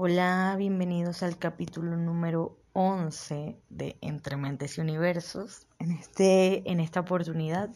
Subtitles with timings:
[0.00, 5.66] Hola, bienvenidos al capítulo número 11 de Entre Mentes y Universos.
[5.80, 7.68] En, este, en esta oportunidad,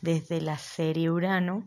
[0.00, 1.62] desde la serie Urano,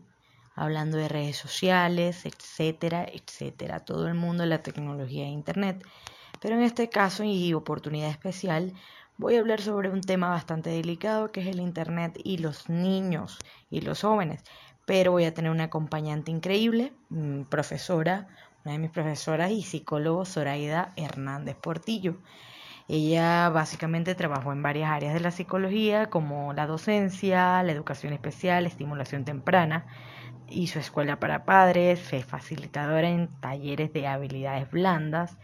[0.54, 5.82] hablando de redes sociales, etcétera, etcétera, todo el mundo la tecnología e Internet.
[6.38, 8.74] Pero en este caso y oportunidad especial,
[9.16, 13.38] voy a hablar sobre un tema bastante delicado que es el Internet y los niños
[13.70, 14.44] y los jóvenes.
[14.84, 18.28] Pero voy a tener una acompañante increíble, mm, profesora,
[18.64, 22.16] una de mis profesoras y psicólogo, Zoraida Hernández Portillo.
[22.88, 28.66] Ella básicamente trabajó en varias áreas de la psicología, como la docencia, la educación especial,
[28.66, 29.86] estimulación temprana,
[30.48, 35.36] hizo escuela para padres, fue facilitadora en talleres de habilidades blandas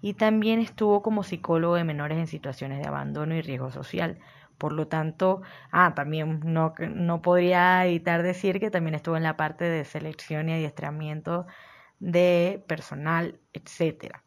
[0.00, 4.18] y también estuvo como psicólogo de menores en situaciones de abandono y riesgo social.
[4.58, 9.36] Por lo tanto, ah, también no, no podría evitar decir que también estuvo en la
[9.36, 11.46] parte de selección y adiestramiento
[12.00, 14.24] de personal, etcétera.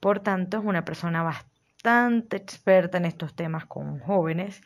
[0.00, 4.62] Por tanto, es una persona bastante experta en estos temas con jóvenes.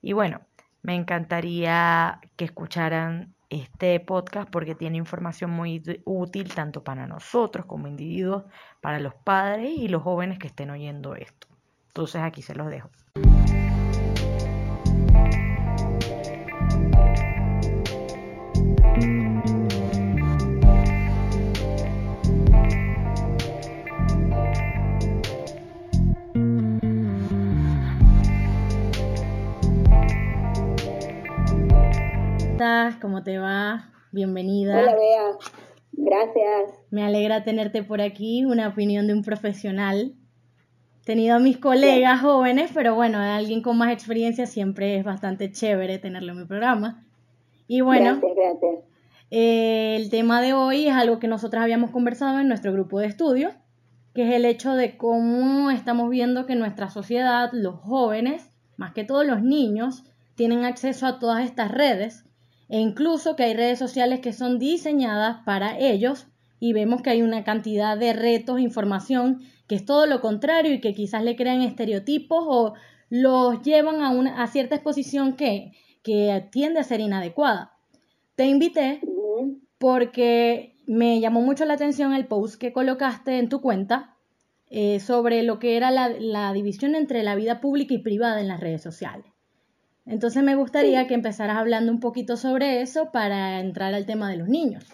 [0.00, 0.40] Y bueno,
[0.82, 7.86] me encantaría que escucharan este podcast porque tiene información muy útil tanto para nosotros como
[7.86, 8.44] individuos,
[8.80, 11.46] para los padres y los jóvenes que estén oyendo esto.
[11.88, 12.90] Entonces aquí se los dejo.
[33.00, 33.90] ¿Cómo te va?
[34.10, 34.78] Bienvenida.
[34.78, 35.38] Hola, Bea.
[35.92, 36.78] Gracias.
[36.90, 40.14] Me alegra tenerte por aquí, una opinión de un profesional.
[41.00, 45.50] He tenido a mis colegas jóvenes, pero bueno, alguien con más experiencia siempre es bastante
[45.50, 47.04] chévere tenerlo en mi programa.
[47.68, 48.84] Y bueno, gracias,
[49.30, 53.06] eh, el tema de hoy es algo que nosotros habíamos conversado en nuestro grupo de
[53.06, 53.52] estudio,
[54.14, 59.04] que es el hecho de cómo estamos viendo que nuestra sociedad, los jóvenes, más que
[59.04, 62.24] todos los niños, tienen acceso a todas estas redes
[62.72, 66.26] e incluso que hay redes sociales que son diseñadas para ellos
[66.58, 70.80] y vemos que hay una cantidad de retos, información que es todo lo contrario y
[70.80, 72.72] que quizás le crean estereotipos o
[73.10, 75.72] los llevan a, una, cierta exposición que,
[76.02, 77.76] que tiende a ser inadecuada.
[78.36, 79.02] Te invité
[79.76, 84.16] porque me llamó mucho la atención el post que colocaste en tu cuenta
[84.70, 88.60] eh, sobre lo que era la división entre la vida pública y privada en las
[88.60, 89.31] redes sociales.
[90.06, 94.36] Entonces me gustaría que empezaras hablando un poquito sobre eso para entrar al tema de
[94.36, 94.84] los niños.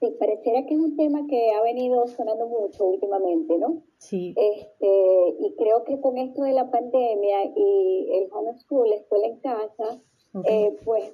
[0.00, 3.82] Sí, pareciera que es un tema que ha venido sonando mucho últimamente, ¿no?
[3.98, 4.34] Sí.
[4.34, 9.40] Este, y creo que con esto de la pandemia y el homeschool, la escuela en
[9.40, 10.00] casa,
[10.44, 11.12] eh, pues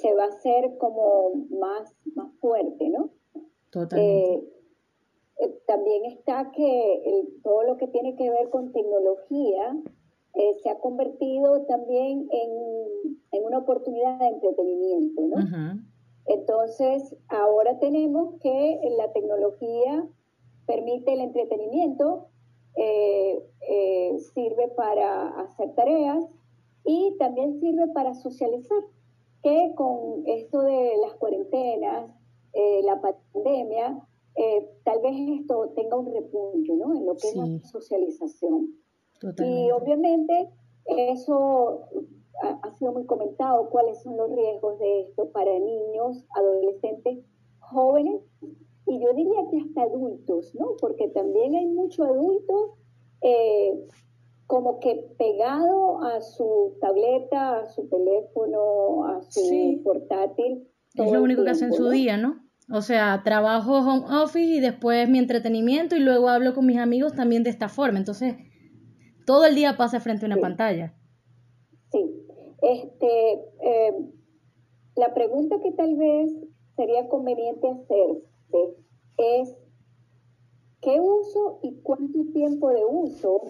[0.00, 3.10] se va a hacer como más, más fuerte, ¿no?
[3.70, 4.34] Totalmente.
[4.34, 4.48] Eh,
[5.38, 9.76] eh, también está que todo lo que tiene que ver con tecnología
[10.38, 15.80] eh, se ha convertido también en, una oportunidad de entretenimiento, ¿no?
[16.26, 20.06] Entonces, ahora tenemos que la tecnología
[20.66, 22.28] permite el entretenimiento,
[22.76, 26.24] eh, eh, sirve para hacer tareas
[26.84, 28.82] y también sirve para socializar,
[29.42, 32.10] que con esto de las cuarentenas,
[32.84, 34.02] la pandemia,
[34.82, 36.94] tal vez esto tenga un repunte, ¿no?
[36.94, 38.85] En lo que es la socialización.
[39.22, 40.50] Y obviamente
[40.86, 41.88] eso
[42.42, 47.24] ha, sido muy comentado, cuáles son los riesgos de esto para niños, adolescentes,
[47.58, 48.22] jóvenes
[48.86, 50.76] y yo diría que hasta adultos, ¿no?
[50.80, 52.76] Porque también hay mucho adulto
[53.20, 53.84] eh,
[54.46, 60.68] como que pegado a su tableta, a su teléfono, a su portátil.
[60.94, 62.46] Es lo único que hace en su día, ¿no?
[62.70, 67.12] O sea, trabajo home office y después mi entretenimiento y luego hablo con mis amigos
[67.14, 67.98] también de esta forma.
[67.98, 68.36] Entonces,
[69.26, 70.94] todo el día pasa frente a una pantalla.
[71.90, 72.26] Sí.
[72.62, 73.92] Este, eh,
[74.96, 76.32] la pregunta que tal vez
[76.76, 78.76] sería conveniente hacerse
[79.18, 79.56] es
[80.80, 83.42] ¿qué uso y cuánto tiempo de uso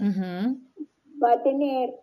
[1.22, 1.94] va a tener,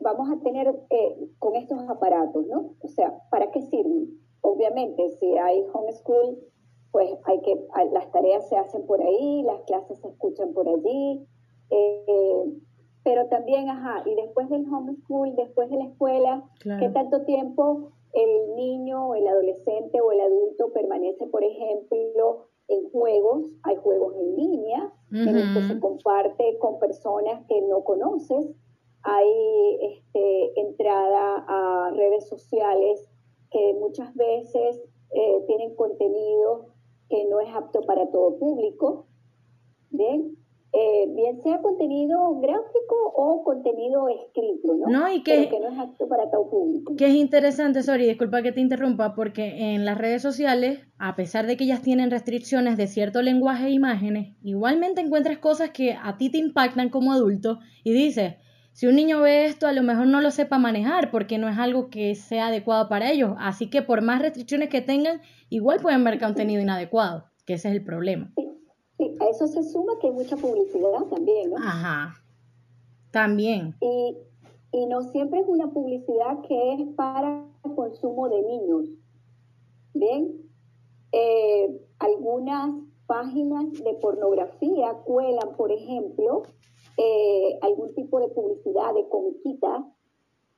[0.00, 2.74] vamos a tener eh, con estos aparatos, ¿no?
[2.80, 4.18] O sea, ¿para qué sirven?
[4.40, 6.38] Obviamente, si hay homeschool,
[6.90, 11.26] pues hay que, las tareas se hacen por ahí, las clases se escuchan por allí.
[11.70, 12.44] Eh,
[13.04, 18.56] pero también, ajá, y después del homeschool, después de la escuela, ¿qué tanto tiempo el
[18.56, 23.44] niño, o el adolescente o el adulto permanece, por ejemplo, en juegos?
[23.62, 28.50] Hay juegos en línea en los que se comparte con personas que no conoces.
[29.02, 33.06] Hay este, entrada a redes sociales
[33.50, 36.68] que muchas veces eh, tienen contenido
[37.10, 39.06] que no es apto para todo público,
[39.90, 40.38] ¿bien?
[40.76, 44.86] Eh, bien sea contenido gráfico o contenido escrito, ¿no?
[44.88, 46.96] No, y que, que no es apto para todo público.
[46.96, 51.46] Que es interesante, sorry, disculpa que te interrumpa, porque en las redes sociales, a pesar
[51.46, 56.16] de que ellas tienen restricciones de cierto lenguaje e imágenes, igualmente encuentras cosas que a
[56.16, 58.34] ti te impactan como adulto y dices,
[58.72, 61.56] si un niño ve esto, a lo mejor no lo sepa manejar porque no es
[61.56, 63.34] algo que sea adecuado para ellos.
[63.38, 65.20] Así que por más restricciones que tengan,
[65.50, 68.32] igual pueden ver contenido inadecuado, que ese es el problema.
[68.34, 68.48] Sí,
[68.98, 71.56] a eso se suma que hay mucha publicidad también, ¿no?
[71.56, 72.14] Ajá.
[73.10, 73.74] También.
[73.80, 74.16] Y,
[74.72, 78.88] y no siempre es una publicidad que es para el consumo de niños.
[79.94, 80.44] Bien,
[81.12, 82.74] eh, algunas
[83.06, 86.42] páginas de pornografía cuelan, por ejemplo,
[86.96, 89.84] eh, algún tipo de publicidad de comiquita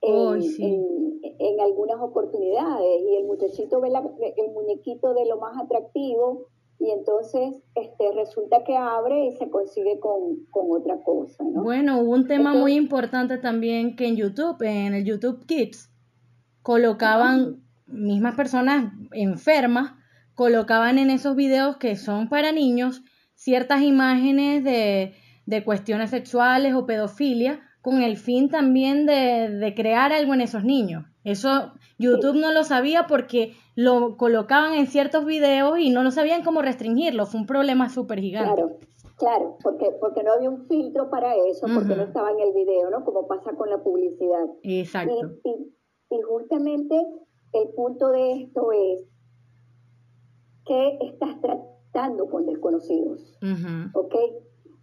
[0.02, 3.88] en, en, algunas oportunidades y el muchachito ve
[4.36, 6.46] el muñequito de lo más atractivo
[6.78, 11.42] y entonces este, resulta que abre y se consigue con, otra cosa.
[11.44, 11.62] ¿no?
[11.62, 15.90] Bueno, hubo un tema muy importante también que en YouTube, en el YouTube Kids,
[16.62, 19.92] colocaban mismas personas enfermas,
[20.34, 23.02] colocaban en esos videos que son para niños
[23.34, 25.14] ciertas imágenes de,
[25.46, 30.64] de cuestiones sexuales o pedofilia con el fin también de, de crear algo en esos
[30.64, 31.04] niños.
[31.22, 36.42] Eso YouTube no lo sabía porque lo colocaban en ciertos videos y no lo sabían
[36.42, 37.26] cómo restringirlo.
[37.26, 38.60] Fue un problema súper gigante.
[38.60, 38.78] Claro,
[39.16, 42.90] claro, porque, porque no había un filtro para eso, porque no estaba en el video,
[42.90, 43.04] ¿no?
[43.04, 44.46] Como pasa con la publicidad.
[44.64, 45.38] Exacto.
[45.44, 45.50] Y,
[46.10, 46.96] y, justamente
[47.52, 49.04] el punto de esto es
[50.66, 53.38] que estás tratando con desconocidos,
[53.94, 54.16] ¿ok?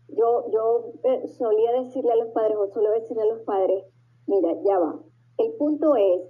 [0.09, 3.85] Yo, yo eh, solía decirle a los padres, o suelo decirle a los padres,
[4.27, 4.99] mira, ya va,
[5.37, 6.21] el punto es,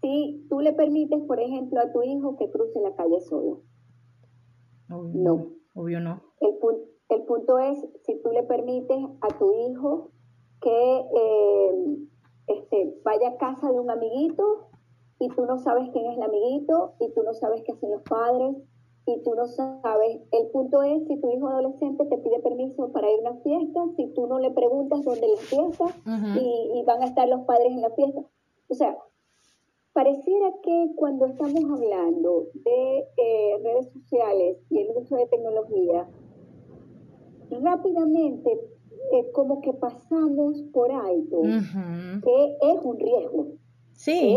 [0.00, 3.62] si tú le permites, por ejemplo, a tu hijo que cruce la calle solo.
[4.88, 5.56] no.
[5.74, 6.22] Obvio no.
[6.40, 6.54] El,
[7.10, 10.10] el, punto es, si tú le permites a tu hijo
[10.62, 11.96] que eh,
[12.46, 14.68] este, vaya a casa de un amiguito
[15.18, 18.02] y tú no sabes quién es el amiguito y tú no sabes qué hacen los
[18.02, 18.56] padres
[19.06, 20.20] y tú no sabes.
[20.32, 23.80] El punto es, si tu hijo adolescente te pide permiso para ir a una fiesta,
[23.96, 25.84] si tú no le preguntas dónde es la fiesta
[26.40, 28.20] y, van a estar los padres en la fiesta.
[28.68, 28.96] O sea,
[29.92, 36.08] pareciera que cuando estamos hablando de eh, redes sociales y el uso de tecnología,
[37.50, 38.52] rápidamente
[39.12, 43.46] eh, como que pasamos por alto que es un riesgo.
[43.96, 44.36] Sí,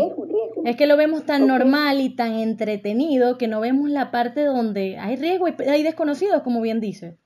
[0.64, 4.96] es, que lo vemos tan normal y tan entretenido que no vemos la parte donde
[4.96, 7.18] hay riesgo y hay desconocidos, como bien dice.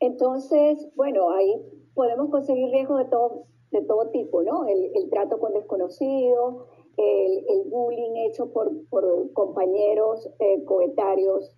[0.00, 1.54] Entonces, bueno, ahí
[1.94, 4.66] podemos conseguir riesgo de todo, de todo tipo, ¿no?
[4.66, 6.64] El, trato con desconocidos,
[6.96, 11.54] el, bullying hecho por, por compañeros eh, coetarios,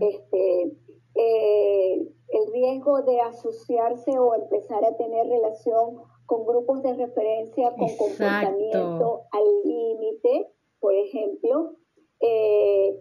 [0.00, 0.72] este,
[1.14, 1.94] eh,
[2.28, 9.22] el riesgo de asociarse o empezar a tener relación con grupos de referencia con comportamiento
[9.30, 10.48] al límite,
[10.80, 11.76] por ejemplo.
[12.20, 12.96] Eh,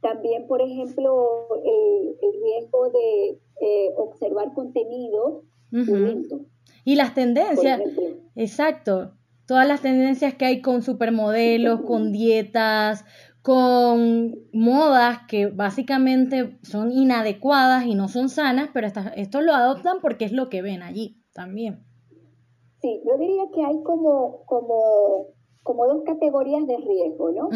[0.00, 5.44] también, por ejemplo, el, riesgo de eh, observar contenido
[6.84, 7.80] Y las tendencias,
[8.34, 9.12] exacto,
[9.46, 13.04] todas las tendencias que hay con supermodelos, con dietas,
[13.42, 20.24] con modas que básicamente son inadecuadas y no son sanas, pero estos lo adoptan porque
[20.24, 21.84] es lo que ven allí también.
[22.80, 25.26] Sí, yo diría que hay como, como,
[25.62, 27.48] como dos categorías de riesgo, ¿no?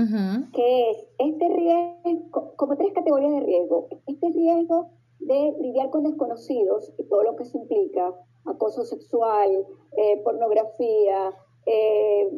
[0.52, 3.88] Que es este riesgo, como tres categorías de riesgo.
[4.06, 4.90] Este riesgo
[5.20, 8.14] de lidiar con desconocidos y todo lo que se implica,
[8.44, 9.66] acoso sexual,
[9.96, 11.32] eh, pornografía,
[11.66, 12.28] eh,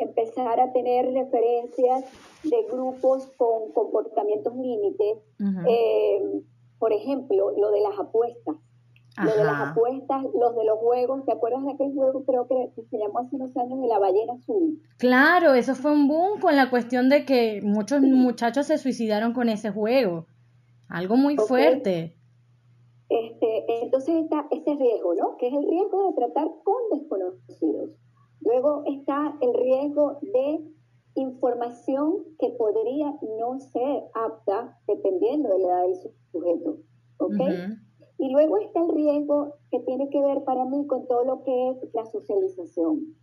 [0.00, 2.04] empezar a tener referencias
[2.42, 5.18] de grupos con comportamientos límites.
[5.68, 6.42] Eh,
[6.80, 8.56] por ejemplo, lo de las apuestas.
[9.20, 12.82] Lo de las apuestas, los de los juegos, ¿te acuerdas de aquel juego creo que
[12.82, 14.80] se llamó hace unos años de la ballena azul?
[14.96, 19.50] Claro, eso fue un boom con la cuestión de que muchos muchachos se suicidaron con
[19.50, 20.26] ese juego.
[20.88, 22.16] Algo muy fuerte.
[23.10, 25.36] Este, entonces está ese riesgo, ¿no?
[25.36, 27.90] Que es el riesgo de tratar con desconocidos.
[28.40, 30.60] Luego está el riesgo de
[31.14, 35.96] información que podría no ser apta dependiendo de la edad del
[36.32, 36.78] sujeto.
[37.18, 37.40] ¿Ok?
[38.22, 41.70] Y luego está el riesgo que tiene que ver para mí con todo lo que
[41.70, 43.16] es la socialización.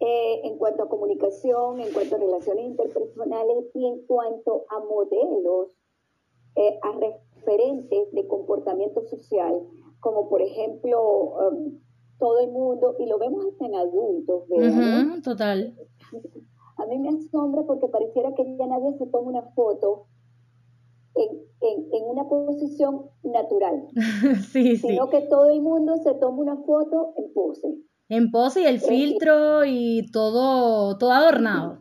[0.00, 5.74] Eh, en cuanto a comunicación, en cuanto a relaciones interpersonales y en cuanto a modelos,
[6.56, 9.66] eh, a referentes de comportamiento social,
[10.00, 11.80] como por ejemplo um,
[12.18, 15.22] todo el mundo, y lo vemos hasta en adultos, ¿verdad?
[15.24, 15.74] total.
[16.76, 20.04] A mí me asombra porque pareciera que ya nadie se toma una foto
[21.18, 23.88] en, una posición natural,
[24.52, 27.68] sí, sino que todo el mundo se toma una foto en pose.
[28.08, 31.78] En pose y el filtro y todo, todo adornado.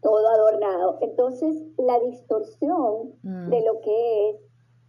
[0.00, 0.98] Todo adornado.
[1.02, 3.50] Entonces, la distorsión mm.
[3.50, 4.36] de lo que es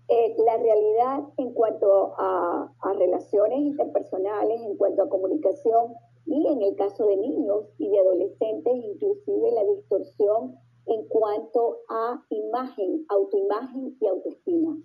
[0.07, 6.61] eh, la realidad en cuanto a, a, relaciones interpersonales, en cuanto a comunicación y en
[6.61, 10.55] el caso de niños y de adolescentes, inclusive la distorsión
[10.87, 14.77] en cuanto a imagen, autoimagen y autoestima.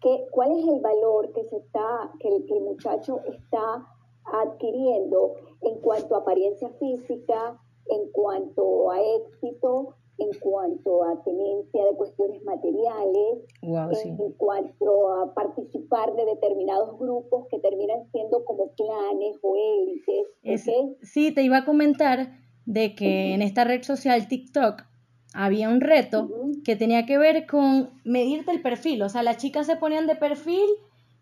[0.00, 3.86] ¿Qué, ¿Cuál es el valor que, se está, que el, que el muchacho está
[4.24, 11.96] adquiriendo en cuanto a apariencia física, en cuanto a éxito, en cuanto a tenencia de
[11.96, 19.56] cuestiones materiales, en, cuanto a participar de determinados grupos que terminan siendo como planes o
[19.56, 20.98] élites.
[21.02, 24.82] Sí, te iba a comentar de que en esta red social TikTok
[25.34, 26.30] había un reto
[26.64, 29.02] que tenía que ver con medirte el perfil.
[29.02, 30.64] O sea, las chicas se ponían de perfil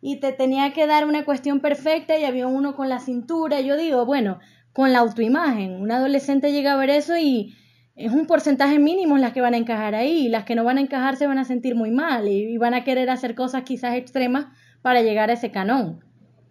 [0.02, 3.62] y te tenía que dar una cuestión perfecta y había uno con la cintura.
[3.62, 4.38] Yo digo, bueno,
[4.74, 5.80] con la autoimagen.
[5.80, 7.54] Un adolescente llega a ver eso y
[7.96, 10.26] es un porcentaje mínimo las que van a encajar ahí.
[10.26, 12.74] Y las que no van a encajar se van a sentir muy mal y, van
[12.74, 14.46] a querer hacer cosas quizás extremas
[14.82, 16.04] para llegar a ese canón.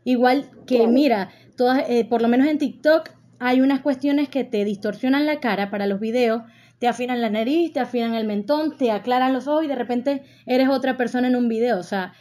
[0.04, 4.66] Igual que, mira, todas, eh, por lo menos en TikTok hay unas cuestiones que te
[4.66, 6.42] distorsionan la cara para los videos
[6.82, 10.24] te afinan la nariz, te afinan el mentón, te aclaran los ojos y de repente
[10.48, 11.78] eres otra persona en un video.
[11.78, 12.14] O sea,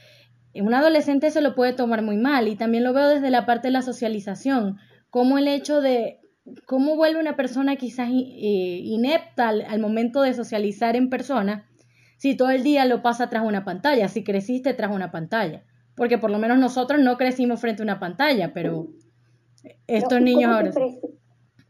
[0.54, 3.68] un adolescente se lo puede tomar muy mal y también lo veo desde la parte
[3.68, 4.76] de la socialización,
[5.08, 6.20] como el hecho de
[6.66, 11.66] cómo vuelve una persona quizás eh, inepta al, momento de socializar en persona
[12.18, 15.64] si todo el día lo pasa tras una pantalla, si creciste tras una pantalla.
[15.96, 18.88] Porque por lo menos nosotros no crecimos frente a una pantalla, pero
[19.86, 20.70] estos niños ahora...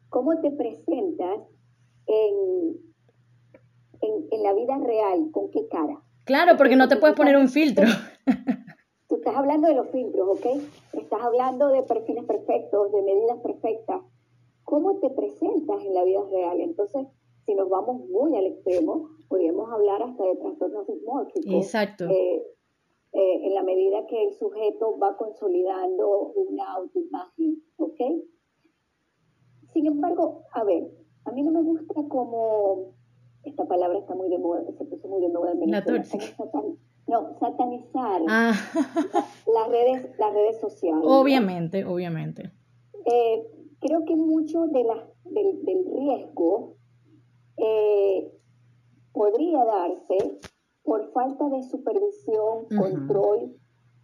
[0.08, 1.38] ¿Cómo te presentas
[2.10, 2.76] en,
[4.30, 6.02] en, la vida real, ¿con qué cara?
[6.24, 7.86] Claro, porque no te puedes poner un filtro.
[9.08, 10.46] Tú estás hablando de los filtros, ¿ok?
[10.92, 14.02] Estás hablando de perfiles perfectos, de medidas perfectas.
[14.64, 16.60] ¿Cómo te presentas en la vida real?
[16.60, 17.06] Entonces,
[17.44, 21.52] si nos vamos muy al extremo, podríamos hablar hasta de trastornos dismórficos.
[21.52, 22.04] Exacto.
[22.08, 22.42] Eh,
[23.12, 28.00] eh, en la medida que el sujeto va consolidando una autoimagen, ¿ok?
[29.72, 30.90] Sin embargo, a ver,
[31.24, 32.94] a mí no me gusta como,
[33.44, 36.04] esta palabra está muy de moda, se puso muy de moda en Venezuela.
[37.08, 38.52] no, satanizar ah.
[39.54, 41.02] las, redes, las redes sociales.
[41.04, 42.52] Obviamente, obviamente.
[43.04, 43.50] Eh,
[43.80, 46.76] creo que mucho de la, del, riesgo
[47.56, 48.32] eh,
[49.12, 50.38] podría darse
[50.82, 53.56] por falta de supervisión, control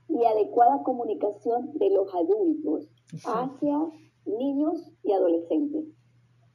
[0.09, 2.89] y adecuada comunicación de los adultos
[3.25, 3.79] hacia
[4.25, 5.85] niños y adolescentes.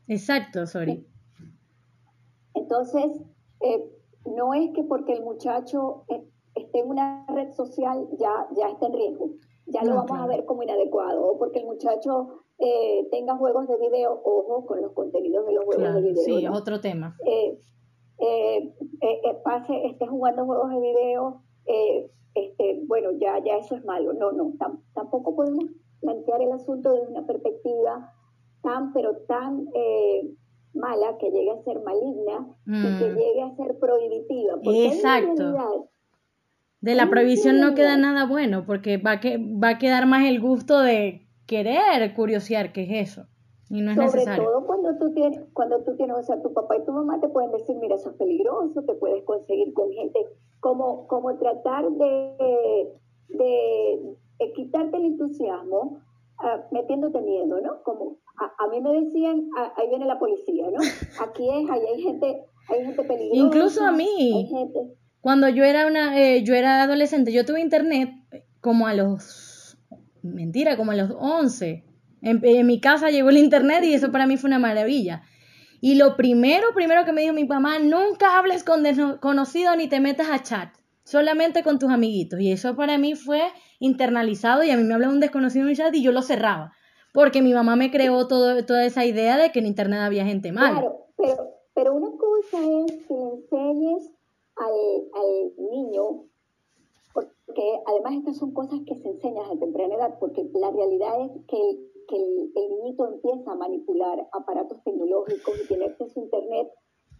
[0.07, 1.05] Exacto, sorry.
[2.53, 3.21] Entonces,
[3.61, 3.83] eh,
[4.25, 6.23] no es que porque el muchacho eh,
[6.55, 9.31] esté en una red social ya, ya está en riesgo,
[9.67, 13.77] ya lo vamos a ver como inadecuado, o porque el muchacho eh, tenga juegos de
[13.77, 16.23] video, ojo con los contenidos de los juegos de video.
[16.23, 17.15] Sí, otro tema.
[19.43, 21.41] pase, esté jugando juegos de video,
[22.33, 24.13] este, bueno, ya, ya eso es malo.
[24.13, 24.53] No, no,
[24.93, 25.65] tampoco podemos
[25.99, 28.13] plantear el asunto desde una perspectiva
[28.61, 30.29] tan, pero tan eh,
[30.73, 33.15] mala que llegue a ser maligna y que mm.
[33.15, 34.53] llegue a ser prohibitiva.
[34.63, 35.89] Exacto.
[36.81, 40.39] de la prohibición no queda nada bueno, porque va, que, va a quedar más el
[40.39, 43.27] gusto de querer curiosear qué es eso.
[43.69, 44.43] Y no es Sobre necesario.
[44.43, 47.29] todo cuando tú tienes, cuando tú tienes, o sea, tu papá y tu mamá te
[47.29, 50.19] pueden decir, mira, eso es peligroso, te puedes conseguir con gente,
[50.59, 52.91] como, como tratar de,
[53.29, 56.01] de, de quitarte el entusiasmo
[56.43, 57.83] Ah, metiéndote miedo, ¿no?
[57.83, 58.17] Como
[58.57, 60.79] a, mí me decían, ah, ahí viene la policía, ¿no?
[61.23, 63.45] Aquí es, ahí hay gente, hay gente peligrosa.
[63.45, 64.49] Incluso a mí,
[65.19, 68.09] cuando yo era una, eh, yo era adolescente, yo tuve internet
[68.59, 69.77] como a los,
[70.23, 71.85] mentira, como a los 11.
[72.23, 75.23] En, mi casa llegó el internet y eso para mí fue una maravilla.
[75.79, 79.99] Y lo primero, primero que me dijo mi mamá, nunca hables con desconocidos ni te
[79.99, 80.69] metas a chat,
[81.03, 82.39] solamente con tus amiguitos.
[82.39, 83.41] Y eso para mí fue
[83.79, 86.73] internalizado y a mí me hablaba un desconocido en chat y yo lo cerraba.
[87.13, 90.51] Porque mi mamá me creó todo, toda esa idea de que en internet había gente
[90.51, 90.79] mala.
[90.79, 94.11] Claro, pero, pero una cosa es que le enseñes
[94.55, 94.71] al,
[95.13, 96.23] al niño,
[97.13, 101.31] porque además estas son cosas que se enseñan a temprana edad, porque la realidad es
[101.47, 106.67] que el, que el, niñito empieza a manipular aparatos tecnológicos y tiene acceso a internet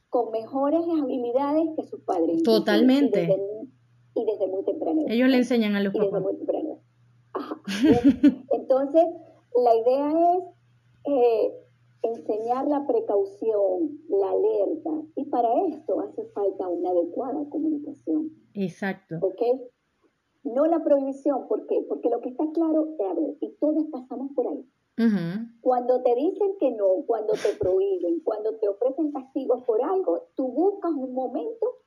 [0.09, 2.43] con mejores habilidades que sus padres.
[2.43, 3.29] Totalmente
[4.15, 5.01] y desde muy temprano.
[5.07, 6.79] Ellos le enseñan a los y Desde muy temprano.
[8.51, 9.05] Entonces,
[9.55, 10.43] la idea es,
[11.05, 11.53] eh,
[12.03, 18.31] enseñar la precaución, la alerta, y para esto hace falta una adecuada comunicación.
[18.53, 19.15] Exacto.
[19.21, 19.41] ¿Ok?
[20.43, 21.85] No la prohibición, ¿por qué?
[21.87, 24.65] Porque lo que está claro es, a ver, y todos pasamos por ahí.
[25.61, 30.47] Cuando te dicen que no, cuando te prohíben, cuando te ofrecen castigos por algo, tú
[30.47, 31.77] buscas un momento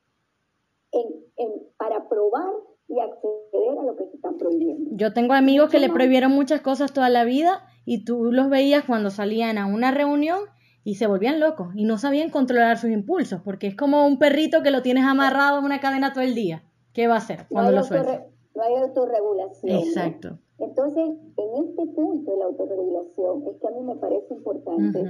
[1.77, 2.53] para probar
[2.87, 4.91] y acceder a lo que se están prohibiendo.
[4.93, 8.83] Yo tengo amigos que le prohibieron muchas cosas toda la vida y tú los veías
[8.85, 10.39] cuando salían a una reunión
[10.83, 14.61] y se volvían locos y no sabían controlar sus impulsos, porque es como un perrito
[14.61, 16.63] que lo tienes amarrado en una cadena todo el día.
[16.93, 18.27] ¿Qué va a hacer cuando lo suelta?
[18.55, 19.79] No hay autorregulación.
[19.79, 20.39] Exacto.
[20.57, 25.03] Entonces, en este punto de la autorregulación, es que a mí me parece importante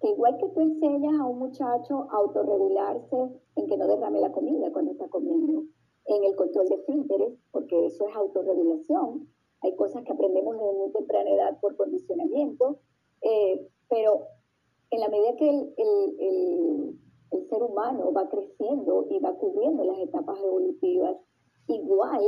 [0.00, 3.16] que igual que tú enseñas a un muchacho a autorregularse
[3.56, 5.64] en que no derrame la comida cuando está comiendo,
[6.06, 9.28] en el control de esfínteres, porque eso es autorregulación,
[9.62, 12.80] hay cosas que aprendemos desde muy temprana edad por condicionamiento,
[13.22, 14.26] eh, pero
[14.90, 16.98] en la medida que el, el,
[17.30, 21.16] el, ser humano va creciendo y va cubriendo las etapas evolutivas,
[21.66, 22.20] igual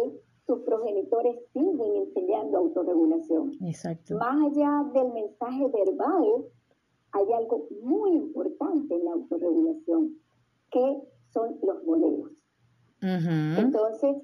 [0.46, 3.52] sus progenitores siguen enseñando autorregulación.
[3.62, 4.16] Exacto.
[4.16, 6.44] Más allá del mensaje verbal,
[7.12, 10.18] hay algo muy importante en la autorregulación,
[10.70, 11.02] que
[11.32, 12.30] son los modelos.
[13.04, 14.16] Entonces,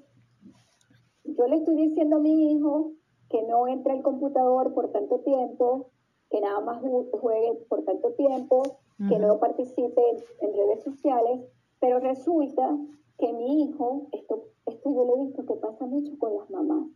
[1.23, 2.93] yo le estoy diciendo a mi hijo
[3.29, 5.91] que no entre al computador por tanto tiempo,
[6.29, 8.63] que nada más juegue por tanto tiempo,
[9.09, 10.01] que no participe
[10.41, 11.41] en redes sociales,
[11.79, 12.77] pero resulta
[13.17, 16.87] que mi hijo, esto, esto yo lo he visto que pasa mucho con las mamás,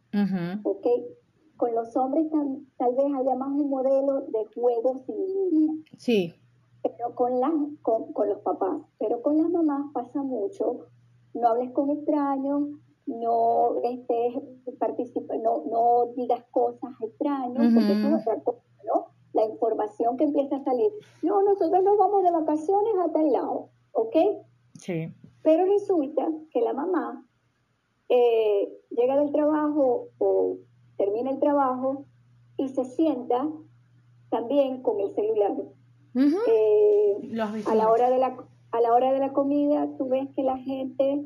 [0.63, 0.87] ¿ok?
[1.57, 5.73] Con los hombres tal, vez haya más un modelo de juegos sin línea.
[5.97, 6.33] Sí.
[6.83, 7.51] Pero con, las,
[7.81, 8.81] con, con los papás.
[8.99, 10.87] Pero con las mamás pasa mucho,
[11.35, 12.63] no hables con extraños,
[13.05, 14.33] no estés,
[14.79, 19.07] participa, no, no digas cosas extrañas, porque eso es otra cosa, ¿no?
[19.33, 20.91] La información que empieza a salir.
[21.21, 24.15] No, nosotros nos vamos de vacaciones a tal lado, ¿ok?
[24.79, 25.13] Sí.
[25.43, 27.23] Pero resulta que la mamá
[28.09, 30.57] eh, llega del trabajo o
[30.97, 32.05] termina el trabajo
[32.57, 33.47] y se sienta
[34.29, 35.53] también con el celular.
[36.15, 37.17] Eh,
[37.65, 38.37] a la hora de la
[38.75, 41.25] a la hora de la comida tú ves que la gente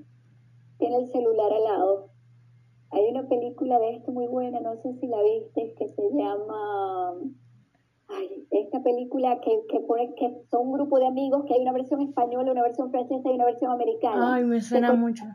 [0.78, 2.10] tiene el celular al lado.
[2.92, 7.14] Hay una película de esto muy buena, no sé si la viste, que se llama
[8.12, 11.74] Ay, esta película que, que, pone, que son un grupo de amigos, que hay una
[11.74, 14.36] versión española, una versión francesa y una versión americana.
[14.36, 15.26] Ay, me suena mucho.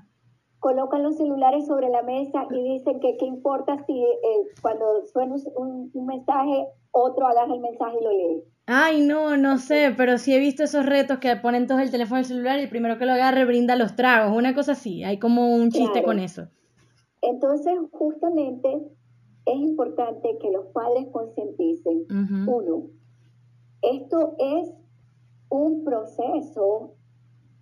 [0.59, 4.17] Colocan los celulares sobre la mesa y dicen que qué importa si eh,
[4.61, 8.45] cuando suena un, mensaje, otro agarra el mensaje y lo lee.
[8.67, 12.21] Ay, no, no sé, pero sí he visto esos retos que ponen todos el teléfono
[12.21, 15.19] el celular y el primero que lo agarre brinda los tragos, una cosa así, hay
[15.19, 16.49] como un chiste con eso.
[17.21, 18.69] Entonces, justamente
[19.45, 22.07] es importante que los padres concienticen.
[22.47, 22.91] Uno,
[23.83, 24.73] esto es
[25.51, 26.95] un proceso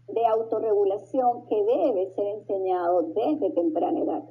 [0.08, 4.22] de autorregulación que debe ser enseñado desde temprana edad.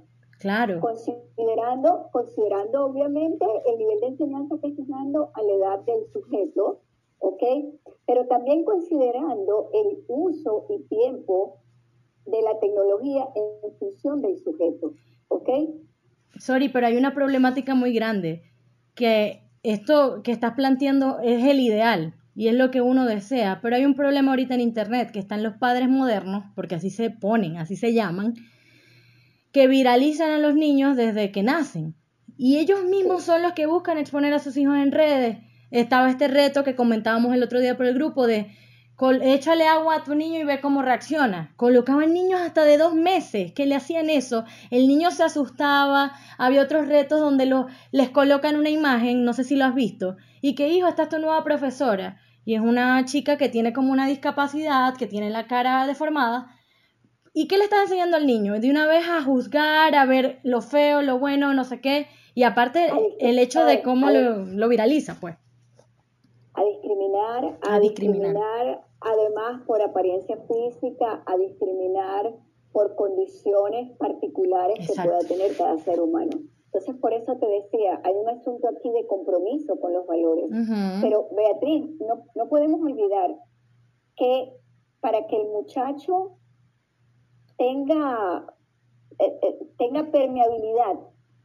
[0.42, 0.82] Claro.
[0.82, 6.82] Considerando, considerando obviamente el nivel de enseñanza que está dando a la edad del sujeto,
[7.20, 7.44] ¿ok?
[8.06, 11.60] Pero también considerando el uso y tiempo
[12.26, 14.94] de la tecnología en función del sujeto,
[15.30, 15.50] ¿ok?
[16.40, 18.44] sorry, pero hay una problemática muy grande,
[18.96, 23.76] que esto que estás planteando es el ideal y es lo que uno desea, pero
[23.76, 27.58] hay un problema ahorita en Internet, que están los padres modernos, porque así se ponen,
[27.58, 28.34] así se llaman,
[29.52, 31.96] que viralizan a los niños desde que nacen.
[32.38, 35.38] Y ellos mismos son los que buscan exponer a sus hijos en redes.
[35.70, 38.52] Estaba este reto que comentábamos el otro día por el grupo de
[39.24, 41.54] échale agua a tu niño y ve cómo reacciona.
[41.56, 44.46] Colocaban niños hasta de dos meses que le hacían eso.
[44.70, 46.14] El niño se asustaba.
[46.38, 50.18] Había otros retos donde lo, les colocan una imagen, no sé si lo has visto,
[50.42, 52.20] y que hijo, esta es tu nueva profesora.
[52.46, 56.56] Y es una chica que tiene como una discapacidad, que tiene la cara deformada.
[57.34, 58.60] ¿Y qué le está enseñando al niño?
[58.60, 62.08] De una vez a juzgar, a ver lo feo, lo bueno, no sé qué.
[62.36, 62.90] Y aparte
[63.20, 65.36] el hecho de cómo lo, lo viraliza, pues.
[66.54, 72.34] A discriminar, a, discriminar además por apariencia física, a discriminar
[72.74, 76.32] por condiciones particulares que pueda tener cada ser humano.
[76.66, 80.46] Entonces, por eso te decía, hay un asunto aquí de compromiso con los valores.
[81.02, 83.36] Pero, Beatriz, no, no podemos olvidar
[84.16, 84.54] que
[85.02, 86.38] para que el muchacho
[87.62, 88.44] tenga,
[89.20, 90.96] eh, eh, tenga permeabilidad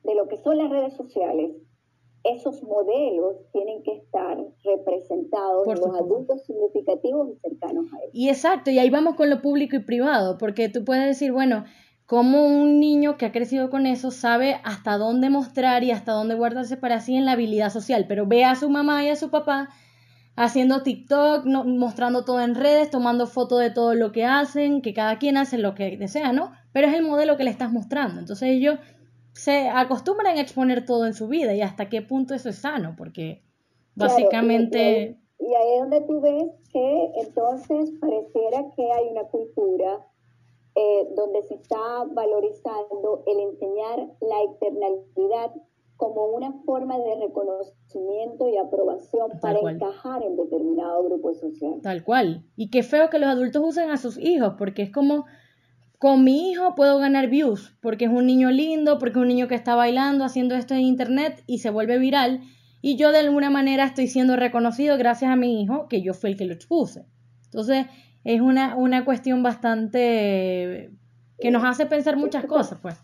[0.03, 1.53] de lo que son las redes sociales,
[2.25, 8.11] esos modelos tienen que estar representados en los adultos significativos y cercanos a ellos.
[8.15, 11.65] Y exacto, y ahí vamos con lo público y privado, porque tú puedes decir, bueno,
[12.07, 16.35] como un niño que ha crecido con eso sabe hasta dónde mostrar y hasta dónde
[16.35, 19.31] guardarse para sí en la habilidad social, pero ve a su mamá y a su
[19.31, 19.69] papá
[20.37, 25.19] haciendo TikTok, mostrando todo en redes, tomando fotos de todo lo que hacen, que cada
[25.19, 26.53] quien hace lo que desea, ¿no?
[26.73, 28.21] Pero es el modelo que le estás mostrando.
[28.21, 28.79] Entonces ellos
[29.33, 32.95] se acostumbran a exponer todo en su vida y hasta qué punto eso es sano,
[32.97, 33.43] porque
[33.95, 35.19] básicamente...
[35.39, 40.07] y, ahí, es donde tú ves que entonces pareciera que hay una cultura
[40.75, 45.55] eh, donde se está valorizando el enseñar la eternalidad
[45.97, 47.17] como una forma de
[47.97, 51.81] reconocimiento y aprobación para encajar en determinado grupo social.
[51.83, 52.45] Tal cual.
[52.57, 55.27] Y qué feo que los adultos usen a sus hijos, porque es como,
[55.99, 59.49] con mi hijo puedo ganar views, porque es un niño lindo, porque es un niño
[59.49, 62.41] que está bailando, haciendo esto en internet y se vuelve viral,
[62.83, 66.31] y yo de alguna manera estoy siendo reconocido gracias a mi hijo, que yo fui
[66.31, 67.07] el que lo expuse.
[67.47, 67.87] Entonces,
[68.25, 70.91] es una, una cuestión bastante
[71.39, 72.97] que nos hace pensar muchas cosas, pues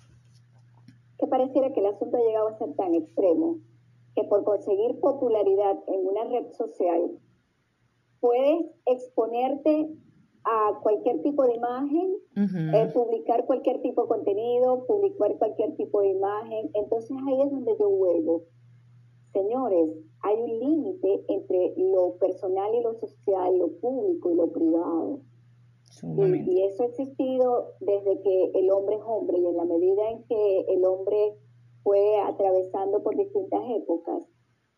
[1.22, 3.58] que pareciera que el asunto ha llegado a ser tan extremo
[4.14, 7.18] que por conseguir popularidad en una red social
[8.20, 9.88] puedes exponerte
[10.44, 16.08] a cualquier tipo de imagen, eh, publicar cualquier tipo de contenido, publicar cualquier tipo de
[16.08, 16.70] imagen.
[16.74, 18.42] Entonces ahí es donde yo vuelvo.
[19.32, 25.20] Señores, hay un límite entre lo personal y lo social, lo público y lo privado.
[26.02, 30.24] Y, eso ha existido desde que el hombre es hombre y en la medida en
[30.24, 31.36] que el hombre
[31.82, 34.28] fue atravesando por distintas épocas,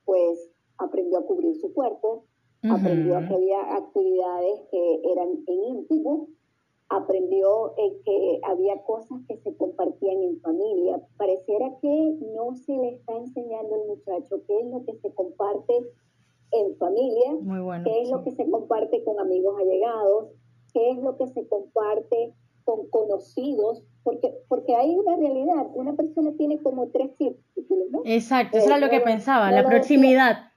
[0.04, 2.24] pues aprendió a cubrir su cuerpo,
[2.62, 6.28] aprendió que había actividades que eran en íntimo,
[6.88, 11.02] aprendió que había cosas que se compartían en familia.
[11.16, 15.74] Pareciera que no se le está enseñando al muchacho qué es lo que se comparte
[16.52, 20.30] en familia, qué es lo que se comparte con amigos allegados,
[20.72, 26.30] qué es lo que se comparte con conocidos, porque, porque hay una realidad, una persona
[26.36, 28.02] tiene como tres círculos, ¿no?
[28.04, 30.50] Exacto, eso era lo que eh, pensaba, la proximidad.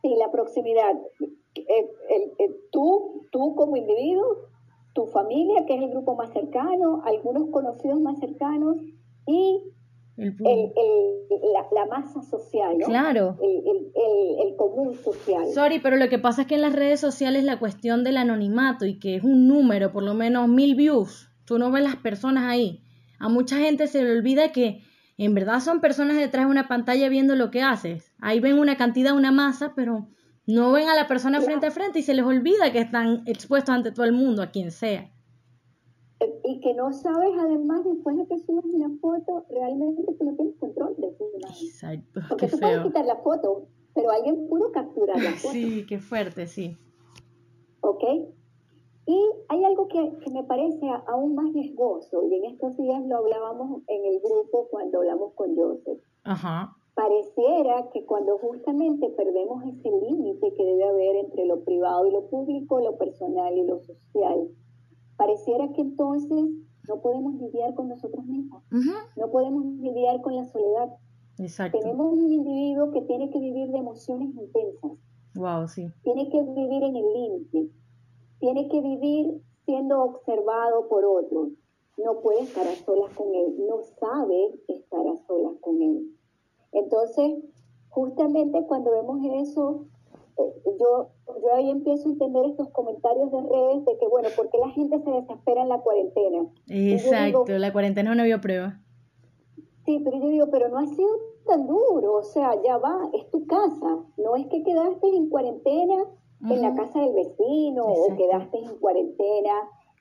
[0.00, 0.94] Sí, la proximidad.
[2.72, 4.48] tú, tú como individuo,
[4.94, 8.78] tu familia, que es el grupo más cercano, algunos conocidos más cercanos,
[9.26, 9.62] y
[10.16, 10.72] el,
[11.72, 12.86] la, masa social, ¿no?
[12.86, 13.36] Claro.
[13.42, 15.46] El, común social.
[15.48, 18.84] Sorry, pero lo que pasa es que en las redes sociales la cuestión del anonimato
[18.84, 22.44] y que es un número, por lo menos mil views, tú no ves las personas
[22.44, 22.82] ahí.
[23.18, 24.82] A mucha gente se le olvida que
[25.18, 28.12] en verdad son personas detrás de una pantalla viendo lo que haces.
[28.20, 30.08] Ahí ven una cantidad, una masa, pero
[30.46, 33.74] no ven a la persona frente a frente y se les olvida que están expuestos
[33.74, 35.12] ante todo el mundo, a quien sea
[36.44, 40.56] y que no sabes además después de que subes una foto, realmente tú no tienes
[40.56, 41.66] control de imagen.
[41.66, 42.20] Exacto.
[42.28, 45.52] Porque tú puedes quitar la foto, pero alguien pudo capturar la foto.
[45.52, 46.76] Sí, qué fuerte, sí.
[47.80, 48.04] ¿Ok?
[49.06, 53.16] Y hay algo que, que, me parece aún más riesgoso, y en estos días lo
[53.16, 56.00] hablábamos en el grupo cuando hablamos con Joseph.
[56.22, 56.76] Ajá.
[56.94, 62.26] Pareciera que cuando justamente perdemos ese límite que debe haber entre lo privado y lo
[62.28, 64.48] público, lo personal y lo social,
[65.16, 66.50] pareciera que entonces
[66.88, 68.62] no podemos lidiar con nosotros mismos,
[69.16, 70.94] no podemos lidiar con la soledad.
[71.38, 71.78] Exacto.
[71.78, 74.92] Tenemos un individuo que tiene que vivir de emociones intensas.
[75.34, 75.90] Wow, sí.
[76.02, 77.70] Tiene que vivir en el límite.
[78.42, 81.50] Tiene que vivir siendo observado por otros.
[81.96, 83.54] No puede estar a solas con él.
[83.68, 86.10] No sabe estar a solas con él.
[86.72, 87.38] Entonces,
[87.90, 89.86] justamente cuando vemos eso,
[90.36, 94.58] yo, yo ahí empiezo a entender estos comentarios de redes de que, bueno, ¿por qué
[94.58, 96.46] la gente se desespera en la cuarentena?
[96.66, 98.80] Exacto, la cuarentena no había prueba.
[99.84, 101.10] Sí, pero yo digo, pero no ha sido
[101.46, 106.06] tan duro, o sea, ya va, es tu casa, no es que quedaste en cuarentena
[106.50, 109.52] en la casa del vecino o quedaste en cuarentena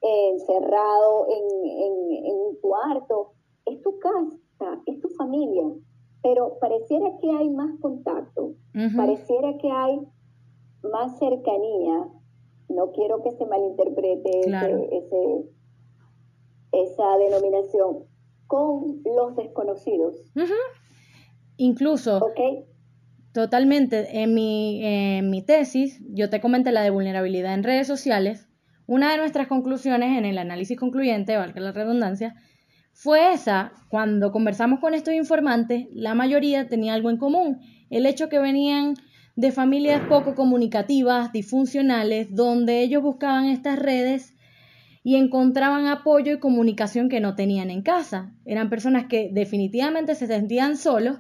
[0.01, 3.34] encerrado en, en, en un cuarto,
[3.65, 5.63] es tu casa, es tu familia,
[6.23, 8.54] pero pareciera que hay más contacto,
[8.95, 9.99] pareciera que hay
[10.84, 12.08] más cercanía,
[12.69, 15.45] no quiero que se malinterprete ese,
[16.71, 18.06] esa denominación,
[18.47, 20.15] con los desconocidos.
[21.58, 22.19] Incluso,
[23.34, 28.48] totalmente, en mi, en mi tesis, yo te comenté la de vulnerabilidad en redes sociales,
[28.88, 32.36] una de nuestras conclusiones en el análisis concluyente, valga la redundancia,
[32.94, 38.30] fue esa, cuando conversamos con estos informantes, la mayoría tenía algo en común, el hecho
[38.30, 38.96] que venían
[39.36, 44.36] de familias poco comunicativas, disfuncionales, donde ellos buscaban estas redes
[45.04, 48.36] y encontraban apoyo y comunicación que no tenían en casa.
[48.46, 51.20] Eran personas que definitivamente se sentían solos,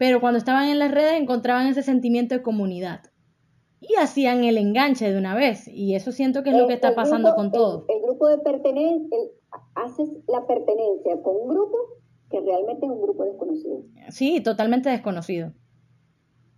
[0.00, 3.02] pero cuando estaban en las redes encontraban ese sentimiento de comunidad.
[3.80, 6.94] Y hacían el enganche de una vez, y eso siento que es lo que está
[6.94, 7.84] pasando con todo.
[7.86, 9.18] El, grupo de pertenencia,
[9.74, 11.76] haces la pertenencia con un grupo
[12.30, 13.82] que realmente es un grupo desconocido.
[14.08, 15.52] Sí, totalmente desconocido.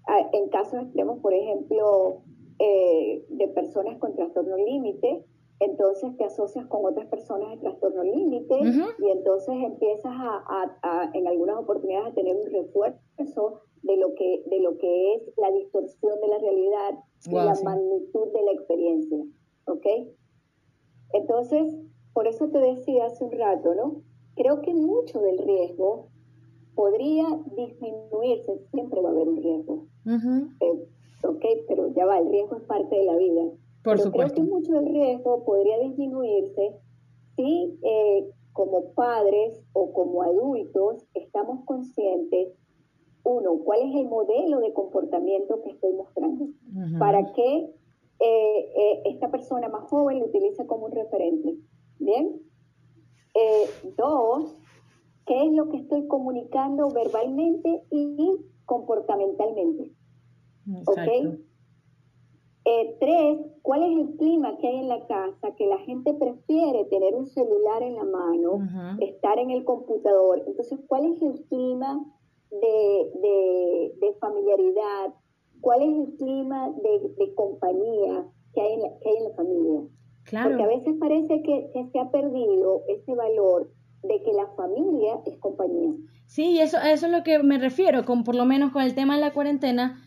[0.07, 2.23] Ah, en casos extremos, por ejemplo,
[2.61, 5.25] eh, de personas con trastorno límite,
[5.65, 8.55] entonces te asocias con otras personas de trastorno límite
[8.99, 14.61] y entonces empiezas a, en algunas oportunidades a tener un refuerzo de lo que de
[14.61, 19.19] lo que es la distorsión de la realidad y la magnitud de la experiencia,
[19.67, 19.87] ¿ok?
[21.13, 21.75] Entonces,
[22.13, 24.03] por eso te decía hace un rato, ¿no?
[24.35, 26.09] Creo que mucho del riesgo
[26.75, 29.87] podría disminuirse, siempre va a haber un riesgo,
[30.61, 30.89] eh,
[31.25, 31.45] ¿ok?
[31.69, 33.43] Pero ya va, el riesgo es parte de la vida.
[33.83, 34.35] Por Pero supuesto.
[34.35, 36.77] Creo que mucho del riesgo podría disminuirse
[37.37, 42.49] si eh, como padres o como adultos estamos conscientes,
[43.25, 46.47] uno, cuál es el modelo de comportamiento que estoy mostrando,
[46.99, 47.71] para que
[48.21, 51.57] eh, eh, esta persona más joven lo utilice como un referente.
[51.99, 52.41] Bien.
[53.97, 54.57] dos,
[55.25, 59.93] qué es lo que estoy comunicando verbalmente y comportamentalmente.
[60.87, 61.39] ¿Ok?
[62.65, 65.55] Eh, tres, ¿cuál es el clima que hay en la casa?
[65.57, 70.45] Que la gente prefiere tener un celular en la mano, estar en el computador.
[70.47, 72.05] Entonces, ¿cuál es el clima
[72.51, 75.15] de, de, familiaridad?
[75.61, 79.81] ¿Cuál es el clima de, compañía que hay, en la, que hay en la familia?
[80.25, 80.51] Claro.
[80.51, 83.73] Porque a veces parece que, que se ha perdido ese valor
[84.05, 85.95] de que la familia es compañía.
[86.27, 89.17] Sí, eso, eso es lo que me refiero, con por lo menos con el tema
[89.17, 90.01] de la cuarentena,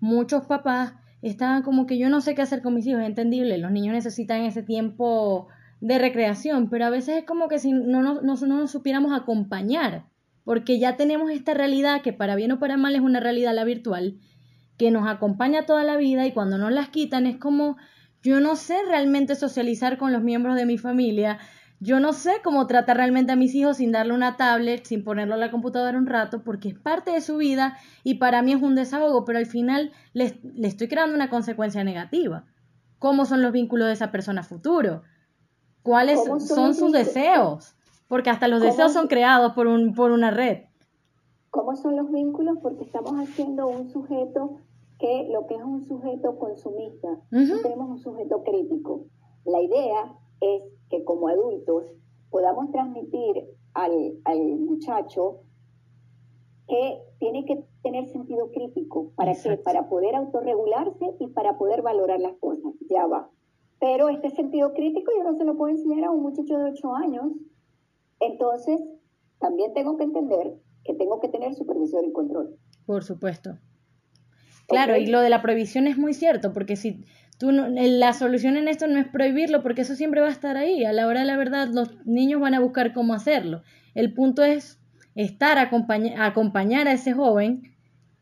[0.00, 3.58] muchos papás estaban como que yo no sé qué hacer con mis hijos, es entendible,
[3.58, 5.48] los niños necesitan ese tiempo
[5.80, 10.06] de recreación, pero a veces es como que si no, no, no, nos supiéramos acompañar,
[10.44, 13.64] porque ya tenemos esta realidad que para bien o para mal es una realidad la
[13.64, 14.18] virtual,
[14.78, 17.76] que nos acompaña toda la vida y cuando nos las quitan es como
[18.22, 21.38] yo no sé realmente socializar con los miembros de mi familia,
[21.80, 25.34] yo no sé cómo tratar realmente a mis hijos sin darle una tablet, sin ponerlo
[25.34, 28.62] a la computadora un rato, porque es parte de su vida y para mí es
[28.62, 32.44] un desahogo, pero al final le, estoy creando una consecuencia negativa.
[32.98, 35.02] ¿Cómo son los vínculos de esa persona futuro?
[35.82, 37.76] ¿Cuáles son, sus deseos?
[38.08, 40.64] Porque hasta los deseos son creados por, un, por una red.
[41.50, 42.58] ¿Cómo son los vínculos?
[42.62, 44.60] Porque estamos haciendo un sujeto
[44.98, 49.04] que lo que es un sujeto consumista, tenemos un sujeto crítico.
[49.44, 51.84] La idea es que como adultos
[52.30, 53.44] podamos transmitir
[53.74, 54.20] al,
[54.58, 55.42] muchacho
[56.68, 59.12] que tiene que tener sentido crítico.
[59.14, 59.56] ¿Para qué?
[59.58, 62.72] Para poder autorregularse y para poder valorar las cosas.
[62.90, 63.30] Ya va.
[63.78, 66.94] Pero este sentido crítico yo no se lo puedo enseñar a un muchacho de 8
[66.94, 67.26] años.
[68.20, 68.80] Entonces,
[69.38, 72.56] también tengo que entender que tengo que tener supervisor y control.
[72.86, 73.58] Por supuesto.
[74.68, 77.04] Claro, y lo de la prohibición es muy cierto, porque si
[77.38, 80.84] Tú la solución en esto no es prohibirlo porque eso siempre va a estar ahí.
[80.84, 83.62] A la hora de la verdad los niños van a buscar cómo hacerlo.
[83.94, 84.78] El punto es
[85.14, 87.74] estar, acompañar, acompañar a ese joven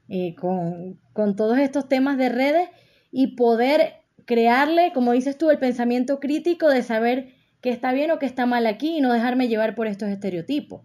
[0.09, 2.69] eh, con, con todos estos temas de redes
[3.13, 8.19] y poder crearle, como dices tú, el pensamiento crítico de saber qué está bien o
[8.19, 10.83] qué está mal aquí y no dejarme llevar por estos estereotipos.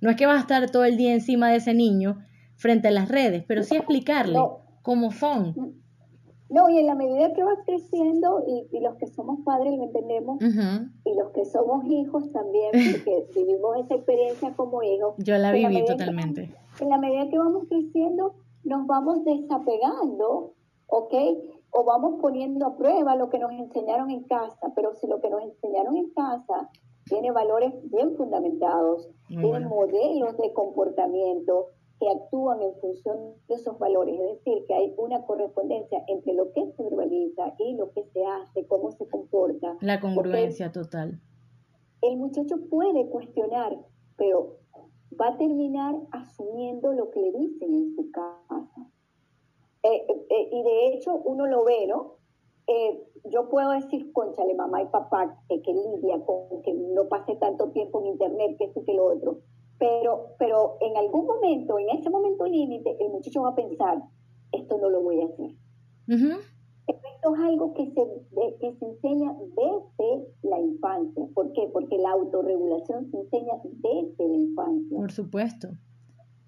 [0.00, 2.24] No es que va a estar todo el día encima de ese niño
[2.56, 4.38] frente a las redes, pero sí explicarle
[4.82, 5.54] cómo son.
[6.50, 10.38] No, y en la medida que vas creciendo y, los que somos padres lo entendemos
[10.40, 15.14] y los que somos hijos también, porque vivimos esa experiencia como hijos.
[15.18, 16.54] Yo la viví totalmente.
[16.80, 18.34] en la medida que vamos creciendo,
[18.64, 20.54] nos vamos desapegando,
[20.86, 21.14] ¿ok?
[21.70, 25.28] O vamos poniendo a prueba lo que nos enseñaron en casa, pero si lo que
[25.28, 26.70] nos enseñaron en casa
[27.04, 31.66] tiene valores bien fundamentados, tiene modelos de comportamiento,
[31.98, 36.52] que actúan en función de esos valores, es decir, que hay una correspondencia entre lo
[36.52, 39.76] que se verbaliza y lo que se hace, cómo se comporta.
[39.80, 41.20] La congruencia total.
[42.02, 43.76] El muchacho puede cuestionar,
[44.16, 44.58] pero
[45.20, 48.68] va a terminar asumiendo lo que le dicen en su casa.
[49.82, 52.16] Eh, eh, eh, y de hecho uno lo ve, ¿no?
[53.30, 58.00] yo puedo decir, conchale, mamá y papá, que lidia con que no pase tanto tiempo
[58.00, 59.38] en internet, que esto y que lo otro
[59.78, 64.02] pero, pero en algún momento, en ese momento límite, el muchacho va a pensar,
[64.52, 65.50] esto no lo voy a hacer.
[66.08, 71.24] Esto es algo que se, que se enseña desde la infancia.
[71.34, 71.68] ¿Por qué?
[71.72, 74.98] Porque la autorregulación se enseña desde la infancia.
[74.98, 75.68] Por supuesto.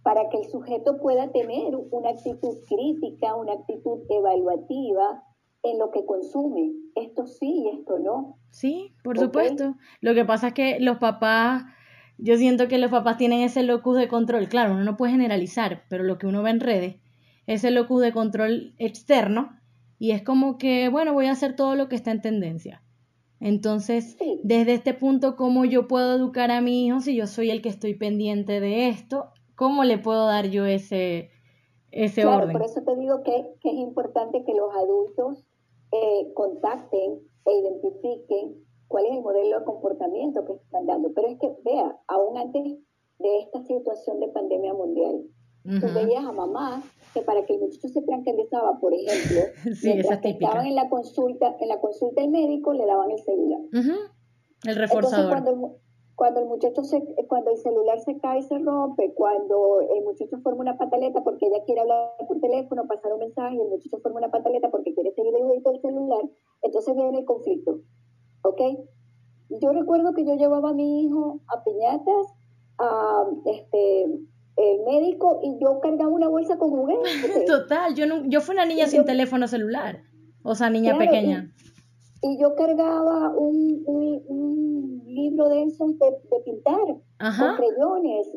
[0.03, 5.23] Para que el sujeto pueda tener una actitud crítica, una actitud evaluativa
[5.63, 6.73] en lo que consume.
[6.95, 8.39] Esto sí y esto no.
[8.49, 9.75] Sí, por supuesto.
[10.01, 11.65] Lo que pasa es que los papás
[12.23, 14.49] yo siento que los papás tienen ese locus de control.
[14.49, 16.97] Claro, uno no puede generalizar, pero lo que uno ve en redes
[17.47, 19.51] es el locus de control externo
[19.99, 22.83] y es como que, bueno, voy a hacer todo lo que está en tendencia.
[23.41, 27.63] Entonces, desde este punto, ¿cómo yo puedo educar a mi hijo si yo soy el
[27.63, 29.31] que estoy pendiente de esto?
[29.57, 31.31] ¿Cómo le puedo dar yo ese,
[31.91, 35.47] ese claro, Por eso te digo que, que es importante que los adultos
[35.93, 41.13] eh, contacten e identifiquen cuál es el modelo de comportamiento que están dando.
[41.15, 42.77] Pero es que, vea, aún antes
[43.21, 45.23] de esta situación de pandemia mundial,
[45.63, 49.43] tú veías a mamás que para que el muchacho se tranquilizaba, por ejemplo,
[49.85, 53.61] mientras estaban en la consulta, en la consulta del médico, le daban el celular.
[54.65, 55.39] El reforzador.
[55.39, 55.77] Entonces, cuando
[56.21, 60.37] cuando el muchacho se, cuando el celular se cae y se rompe, cuando el muchacho
[60.43, 64.01] forma una pataleta porque ella quiere hablar por teléfono, pasar un mensaje, y el muchacho
[64.03, 66.21] forma una pataleta porque quiere seguir el del celular,
[66.61, 67.81] entonces viene el conflicto.
[68.43, 68.61] ¿Ok?
[69.49, 72.35] Yo recuerdo que yo llevaba a mi hijo a piñatas,
[72.79, 74.05] a este
[74.57, 77.45] el médico y yo cargaba una bolsa con juguetes.
[77.47, 80.03] Total, yo no, yo fui una niña sin teléfono celular,
[80.43, 81.53] o sea, niña pequeña
[82.23, 88.29] y yo cargaba un, un, libro de esos de, pintar con crayones,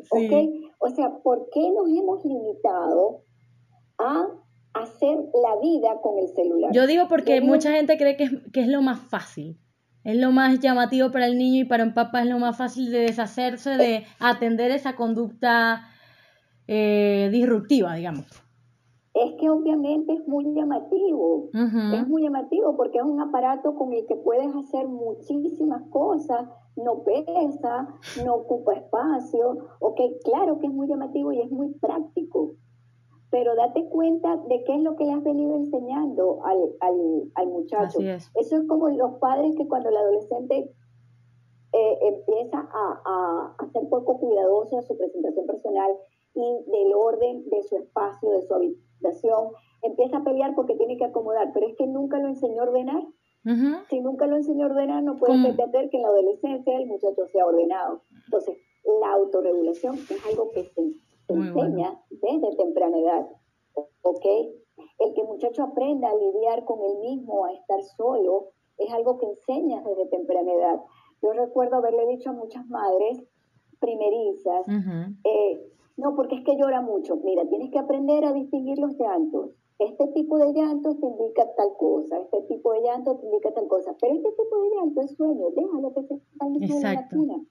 [0.78, 3.22] O sea, ¿por qué nos hemos limitado
[3.98, 4.26] a
[4.74, 6.72] hacer la vida con el celular?
[6.72, 9.58] Yo digo porque mucha gente cree que es, que es lo más fácil.
[10.04, 12.92] Es lo más llamativo para el niño y para un papá es lo más fácil
[12.92, 15.88] de deshacerse, de atender esa conducta
[16.68, 18.26] eh, disruptiva, digamos.
[19.14, 24.04] Es que obviamente es muy llamativo, es muy llamativo porque es un aparato con el
[24.06, 30.88] que puedes hacer muchísimas cosas, no pesa, no ocupa espacio, ok, claro que es muy
[30.88, 32.56] llamativo y es muy práctico,
[33.34, 37.98] pero date cuenta de qué es lo que le has venido enseñando al, muchacho.
[37.98, 40.72] Eso es como los padres que cuando el adolescente
[41.72, 45.90] eh, empieza a, a, ser poco cuidadoso de su presentación personal
[46.36, 49.48] y del orden de su espacio, de su habitación,
[49.82, 53.02] empieza a pelear porque tiene que acomodar, pero es que nunca lo enseñó a ordenar.
[53.90, 57.26] Si nunca lo enseñó a ordenar, no puede entender que en la adolescencia el muchacho
[57.26, 58.00] sea ordenado.
[58.26, 58.58] Entonces,
[59.00, 60.80] la autorregulación es algo que se
[61.28, 63.28] enseña desde temprana edad.
[64.02, 64.26] ¿Ok?
[64.98, 69.18] El que el muchacho aprenda a lidiar con él mismo, a estar solo, es algo
[69.18, 70.80] que enseña desde temprana edad.
[71.22, 73.22] Yo recuerdo haberle dicho a muchas madres
[73.80, 74.66] primerizas,
[75.96, 77.16] no, porque es que llora mucho.
[77.16, 79.50] Mira, tienes que aprender a distinguir los llantos.
[79.78, 83.66] Este tipo de llanto te indica tal cosa, este tipo de llanto te indica tal
[83.66, 87.44] cosa, pero este tipo de llanto es sueño, déjalo que se salga en la cuna.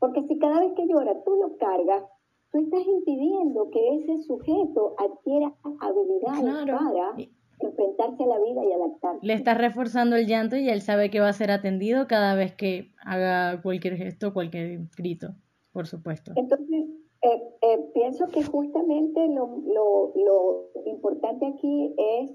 [0.00, 2.04] Porque si cada vez que llora tú lo cargas,
[2.52, 7.16] tú estás impidiendo que ese sujeto adquiera habilidades para
[7.60, 9.26] enfrentarse a la vida y adaptarse.
[9.26, 12.54] Le estás reforzando el llanto y él sabe que va a ser atendido cada vez
[12.54, 15.34] que haga cualquier gesto, cualquier grito,
[15.72, 16.32] por supuesto.
[16.36, 16.86] Entonces,
[17.22, 22.30] eh, eh, pienso que justamente lo, lo, lo importante aquí es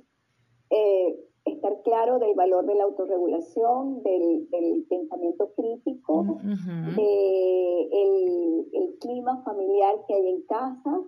[0.69, 8.97] eh, estar claro del valor de la autorregulación, del, del pensamiento crítico, del de el
[8.99, 11.01] clima familiar que hay en casa,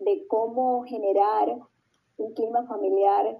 [0.00, 1.58] de cómo generar
[2.18, 3.38] un clima familiar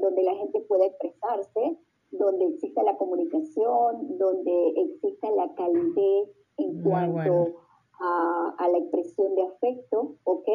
[0.00, 1.78] donde la gente pueda expresarse,
[2.10, 7.54] donde exista la comunicación, donde exista la calidez en cuanto
[8.00, 10.48] a, la expresión de afecto, ¿ok?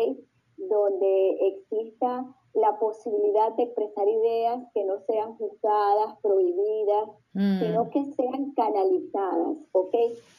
[0.58, 7.60] Donde exista la posibilidad de expresar ideas que no sean juzgadas, prohibidas, mm.
[7.60, 9.96] sino que sean canalizadas, ¿ok?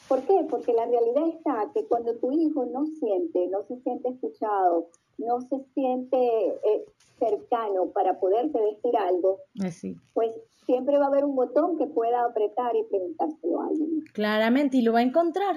[0.08, 0.46] ¿Por qué?
[0.48, 5.40] Porque la realidad está que cuando tu hijo no siente, no se siente escuchado, no
[5.40, 6.84] se siente eh,
[7.18, 10.30] cercano para poderte decir algo, eh, pues
[10.66, 14.00] siempre va a haber un botón que pueda apretar y preguntárselo a alguien.
[14.12, 15.56] Claramente, y lo va a encontrar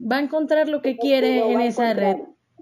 [0.00, 2.16] va a encontrar lo que quiere en esa red.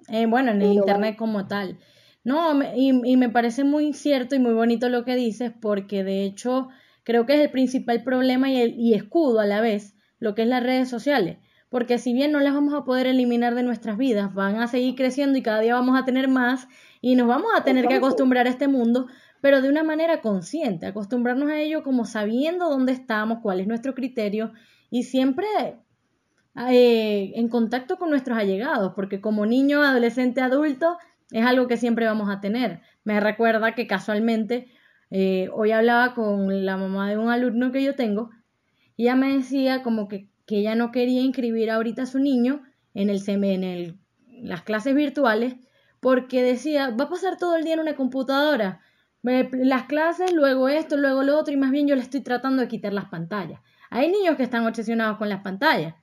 [0.09, 1.79] Eh, bueno, en el Internet como tal.
[2.27, 6.25] No, y, y, me parece muy cierto y muy bonito lo que dices, porque de
[6.25, 6.71] hecho
[7.05, 10.43] creo que es el principal problema y, el, y escudo a la vez, lo que
[10.43, 11.39] es las redes sociales.
[11.69, 14.97] Porque si bien no las vamos a poder eliminar de nuestras vidas, van a seguir
[14.97, 16.67] creciendo y cada día vamos a tener más
[17.01, 19.07] y nos vamos a tener que acostumbrar a este mundo,
[19.41, 23.95] pero de una manera consciente, acostumbrarnos a ello como sabiendo dónde estamos, cuál es nuestro
[23.95, 24.53] criterio
[24.91, 25.47] y siempre
[26.69, 30.99] eh, en contacto con nuestros allegados, porque como niño, adolescente, adulto,
[31.31, 32.81] es algo que siempre vamos a tener.
[33.05, 34.69] Me recuerda que casualmente
[35.11, 38.31] eh, hoy hablaba con la mamá de un alumno que yo tengo
[38.97, 42.63] y ella me decía como que, que ella no quería inscribir ahorita a su niño
[42.95, 43.99] en, el, en el,
[44.43, 45.57] las clases virtuales
[46.01, 48.81] porque decía, va a pasar todo el día en una computadora.
[49.23, 52.69] Las clases, luego esto, luego lo otro, y más bien yo le estoy tratando de
[52.69, 53.61] quitar las pantallas.
[53.91, 55.95] Hay niños que están obsesionados con las pantallas.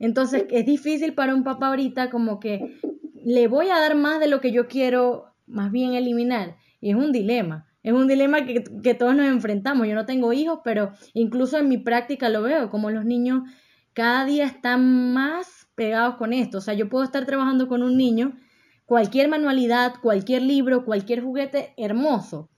[0.00, 2.80] Entonces es difícil para un papá ahorita como que
[3.24, 6.56] le voy a dar más de lo que yo quiero más bien eliminar.
[6.80, 7.66] Y es un dilema.
[7.82, 9.86] Es un dilema que, que todos nos enfrentamos.
[9.86, 13.42] Yo no tengo hijos, pero incluso en mi práctica lo veo, como los niños
[13.94, 16.58] cada día están más pegados con esto.
[16.58, 18.36] O sea, yo puedo estar trabajando con un niño,
[18.86, 22.50] cualquier manualidad, cualquier libro, cualquier juguete, hermoso.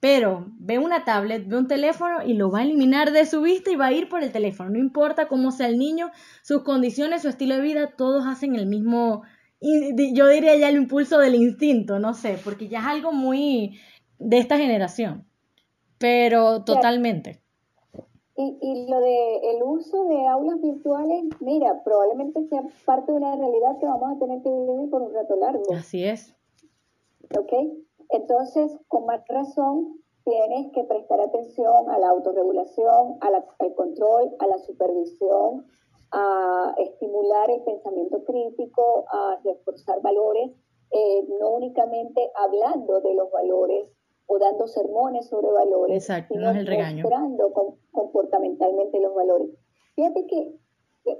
[0.00, 3.70] pero ve una tablet, ve un teléfono y lo va a eliminar de su vista
[3.70, 4.70] y va a ir por el teléfono.
[4.70, 6.10] No importa cómo sea el niño,
[6.42, 9.22] sus condiciones, su estilo de vida, todos hacen el mismo,
[9.60, 13.78] yo diría ya el impulso del instinto, no sé, porque ya es algo muy
[14.18, 15.26] de esta generación,
[15.98, 17.40] pero totalmente.
[18.36, 23.36] Y, y lo de el uso de aulas virtuales, mira, probablemente sea parte de una
[23.36, 25.74] realidad que vamos a tener que vivir por un rato largo.
[25.74, 26.34] Así es.
[27.36, 27.52] ¿Ok?
[28.08, 34.58] Entonces, con más razón, tienes que prestar atención a la autorregulación, al control, a la
[34.58, 35.66] supervisión,
[36.12, 40.50] a estimular el pensamiento crítico, a reforzar valores,
[40.90, 43.88] eh, no únicamente hablando de los valores
[44.26, 47.52] o dando sermones sobre valores, sino mostrando
[47.92, 49.50] comportamentalmente los valores.
[49.94, 50.56] Fíjate que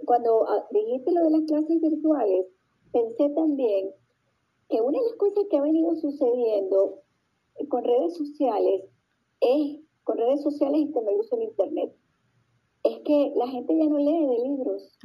[0.04, 2.46] cuando ah, dijiste lo de las clases virtuales,
[2.92, 3.90] pensé también
[4.68, 7.02] que una de las cosas que ha venido sucediendo
[7.68, 8.84] con redes sociales
[9.40, 11.92] es, con redes sociales y con el uso de Internet,
[12.82, 14.98] es que la gente ya no lee de libros.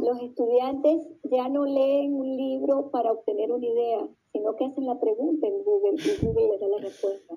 [0.00, 4.98] Los estudiantes ya no leen un libro para obtener una idea, sino que hacen la
[4.98, 7.34] pregunta en Google y Google les da la respuesta.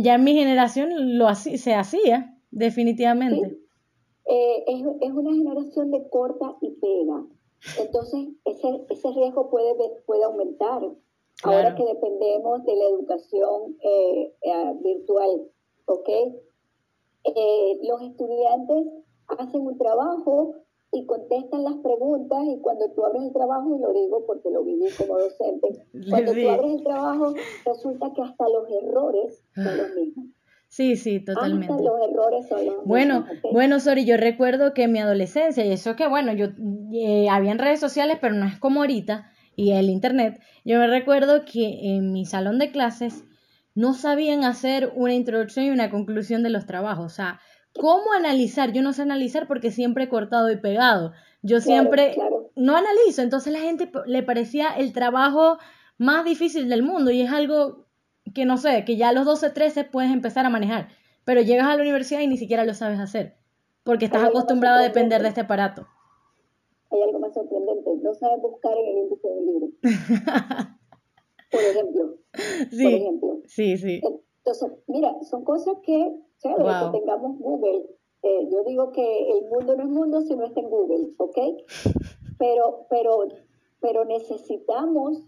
[0.00, 3.58] Ya, en mi generación lo se hacía, definitivamente.
[4.26, 7.24] Eh, es, es, una generación de corta y pega.
[7.80, 9.74] Entonces, ese, ese riesgo puede,
[10.06, 10.82] puede aumentar
[11.44, 15.48] ahora que dependemos de la educación eh, eh, virtual,
[15.86, 16.08] ¿ok?
[17.24, 18.86] Eh, los estudiantes
[19.26, 20.54] hacen un trabajo
[20.92, 24.64] y contestan las preguntas y cuando tú abres el trabajo, y lo digo porque lo
[24.64, 27.34] viví como docente, cuando tú abres el trabajo
[27.66, 30.26] resulta que hasta los errores son los mismos.
[30.70, 31.72] Sí, sí, totalmente.
[31.72, 35.72] Hasta los errores son los bueno, bueno, Sori, yo recuerdo que en mi adolescencia, y
[35.72, 36.48] eso que bueno, yo
[36.92, 41.44] eh, habían redes sociales, pero no es como ahorita, y el internet, yo me recuerdo
[41.44, 43.24] que en mi salón de clases
[43.78, 47.06] no sabían hacer una introducción y una conclusión de los trabajos.
[47.06, 47.38] O sea,
[47.74, 48.72] ¿cómo analizar?
[48.72, 51.12] Yo no sé analizar porque siempre he cortado y pegado.
[51.42, 52.16] Yo siempre
[52.56, 53.22] no analizo.
[53.22, 55.58] Entonces la gente le parecía el trabajo
[55.96, 57.86] más difícil del mundo y es algo
[58.34, 60.88] que no sé, que ya a los 12, 13 puedes empezar a manejar.
[61.24, 63.36] Pero llegas a la universidad y ni siquiera lo sabes hacer
[63.84, 65.86] porque estás acostumbrado a depender de este aparato
[66.90, 67.90] hay algo más sorprendente.
[68.02, 69.68] No sabes buscar en el índice del libro.
[71.50, 72.16] por ejemplo.
[72.70, 73.40] Sí, por ejemplo.
[73.46, 74.00] Sí, sí.
[74.38, 77.86] Entonces, mira, son cosas que, chévere, que tengamos Google.
[78.22, 81.38] Eh, yo digo que el mundo no es mundo si no está en Google, ¿ok?
[82.38, 83.24] Pero, pero,
[83.80, 85.22] pero necesitamos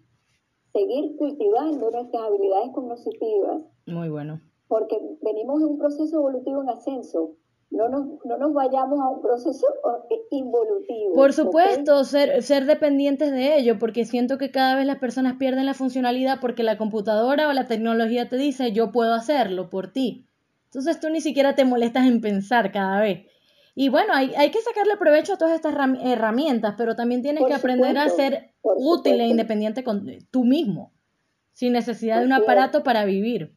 [0.73, 3.64] seguir cultivando nuestras habilidades cognitivas.
[3.87, 4.41] Muy bueno.
[4.68, 7.37] Porque venimos de un proceso evolutivo en ascenso
[7.71, 9.66] no nos, no nos vayamos a un proceso
[10.11, 11.14] eh, involutivo.
[11.14, 15.66] Por supuesto, ser, ser dependientes de ello, porque siento que cada vez las personas pierden
[15.66, 20.27] la funcionalidad porque la computadora o la tecnología te dice yo puedo hacerlo por ti.
[20.66, 23.27] Entonces tú ni siquiera te molestas en pensar cada vez.
[23.75, 27.55] Y bueno, hay, hay que sacarle provecho a todas estas herramientas, pero también tienes que
[27.55, 30.93] aprender a ser útil e independiente con tú mismo,
[31.53, 33.55] sin necesidad de un aparato para vivir.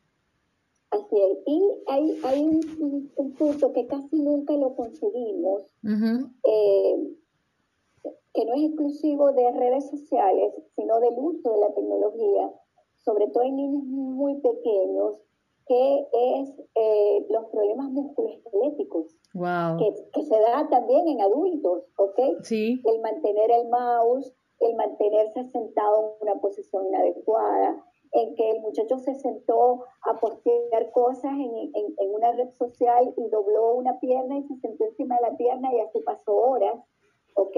[0.94, 1.38] Así es.
[1.48, 7.16] Y hay, hay un, punto que casi nunca lo conseguimos, eh,
[8.34, 12.52] que no es exclusivo de redes sociales, sino del uso de la tecnología,
[13.04, 15.20] sobre todo en niños muy pequeños,
[15.66, 19.78] que es eh, los problemas musculoesqueléticos, wow.
[19.78, 22.20] que, que, se da también en adultos, ¿ok?
[22.44, 22.82] Sí.
[22.86, 27.84] El mantener el mouse, el mantenerse sentado en una posición inadecuada,
[28.14, 33.30] en que el muchacho se sentó a postear cosas en, en, una red social y
[33.30, 36.76] dobló una pierna y se sentó encima de la pierna y así pasó horas,
[37.34, 37.57] ¿ok?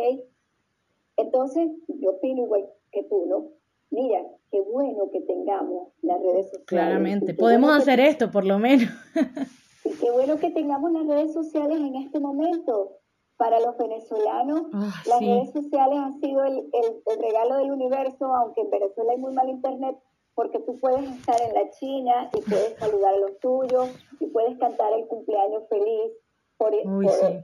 [1.17, 3.49] Entonces, yo opino igual que tú, ¿no?
[3.91, 6.67] Mira, qué bueno que tengamos las redes sociales.
[6.67, 8.89] Claramente, podemos hacer esto por lo menos.
[9.85, 12.97] y qué bueno que tengamos las redes sociales en este momento.
[13.37, 18.33] Para los venezolanos, ah, las redes sociales han sido el, el, el regalo del universo,
[18.33, 19.97] aunque en Venezuela hay muy mal internet,
[20.35, 24.57] porque tú puedes estar en la China y puedes saludar a los tuyos y puedes
[24.59, 26.11] cantar el cumpleaños feliz
[26.57, 26.71] por,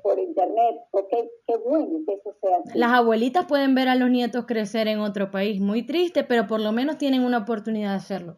[0.04, 0.82] por, internet.
[0.92, 5.00] Okay, qué bueno que eso sea Las abuelitas pueden ver a los nietos crecer en
[5.00, 8.38] otro país, muy triste, pero por lo menos tienen una oportunidad de hacerlo.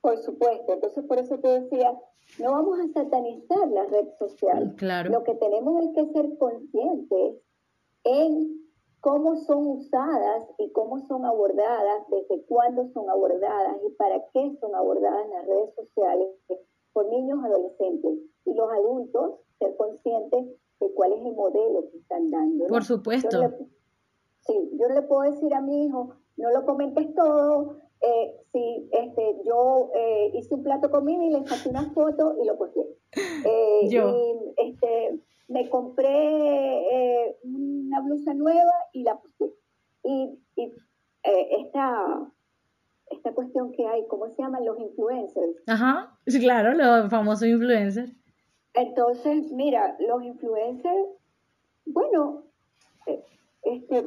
[0.00, 1.92] Por supuesto, entonces por eso te decía,
[2.38, 4.74] no vamos a satanizar la red social.
[4.76, 5.10] Claro.
[5.10, 7.42] Lo que tenemos es que ser conscientes
[8.04, 8.65] en
[9.06, 14.74] cómo son usadas y cómo son abordadas, desde cuándo son abordadas y para qué son
[14.74, 16.28] abordadas en las redes sociales
[16.92, 20.46] por niños adolescentes y los adultos ser conscientes
[20.80, 22.66] de cuál es el modelo que están dando.
[22.66, 23.38] Por supuesto.
[24.40, 29.36] sí, yo le puedo decir a mi hijo, no lo comentes todo, eh, si este,
[29.44, 32.80] yo eh, hice un plato conmigo y le saqué una foto y lo posté.
[33.44, 34.10] Eh, yo.
[34.10, 39.54] Y, este, me compré una blusa nueva y la posté.
[40.02, 40.72] Y, y
[41.22, 42.32] esta,
[43.10, 45.56] esta cuestión que hay, ¿cómo se llaman los influencers?
[45.66, 48.12] Ajá, sí, claro, los famosos influencers.
[48.74, 51.08] Entonces, mira, los influencers,
[51.86, 52.44] bueno,
[53.62, 54.06] este,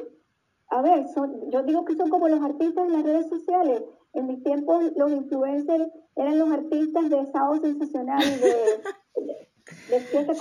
[0.70, 3.82] a ver, son, yo digo que son como los artistas en las redes sociales.
[4.12, 8.48] En mis tiempos los influencers eran los artistas de sábado sensacional de,
[9.26, 9.50] de,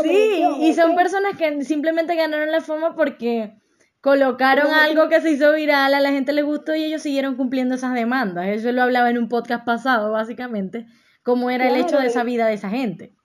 [0.01, 3.59] Sí, y son personas que simplemente ganaron la fama porque
[4.01, 7.75] colocaron algo que se hizo viral, a la gente le gustó y ellos siguieron cumpliendo
[7.75, 8.47] esas demandas.
[8.47, 10.87] Eso lo hablaba en un podcast pasado, básicamente,
[11.23, 13.15] cómo era el hecho de esa vida de esa gente.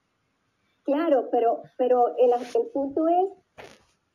[0.82, 3.43] Claro, pero, pero el, el punto es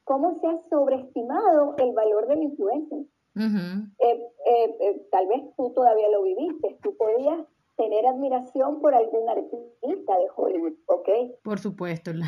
[0.09, 3.05] cómo se ha sobreestimado el valor del influencer.
[3.35, 7.45] Eh, eh, eh, tal vez tú todavía lo viviste, tú podías
[7.77, 11.09] tener admiración por algún artista de Hollywood, ¿ok?
[11.43, 12.25] Por supuesto, la,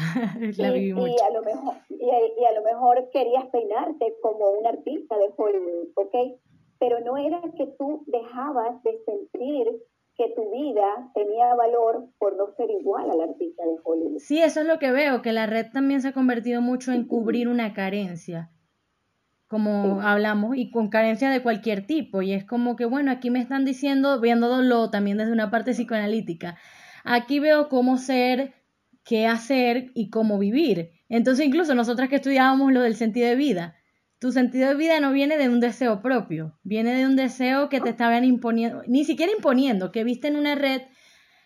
[0.58, 5.18] la y, y, a lo mejor, y, a lo mejor querías peinarte como un artista
[5.18, 6.16] de Hollywood, ¿ok?
[6.80, 9.82] Pero no era que tú dejabas de sentir
[10.22, 14.20] que tu vida tenía valor por no ser igual al artista de Hollywood.
[14.20, 17.06] Sí, eso es lo que veo, que la red también se ha convertido mucho en
[17.06, 18.52] cubrir una carencia,
[19.48, 22.22] como hablamos, y con carencia de cualquier tipo.
[22.22, 26.56] Y es como que, bueno, aquí me están diciendo, viéndolo también desde una parte psicoanalítica,
[27.04, 28.54] aquí veo cómo ser,
[29.04, 30.92] qué hacer y cómo vivir.
[31.10, 33.76] Entonces, incluso nosotras que estudiábamos lo del sentido de vida,
[34.22, 37.82] tu sentido de vida no viene de un deseo propio, viene de un deseo que
[37.82, 40.84] te estaban imponiendo, ni siquiera imponiendo, que viste en una red,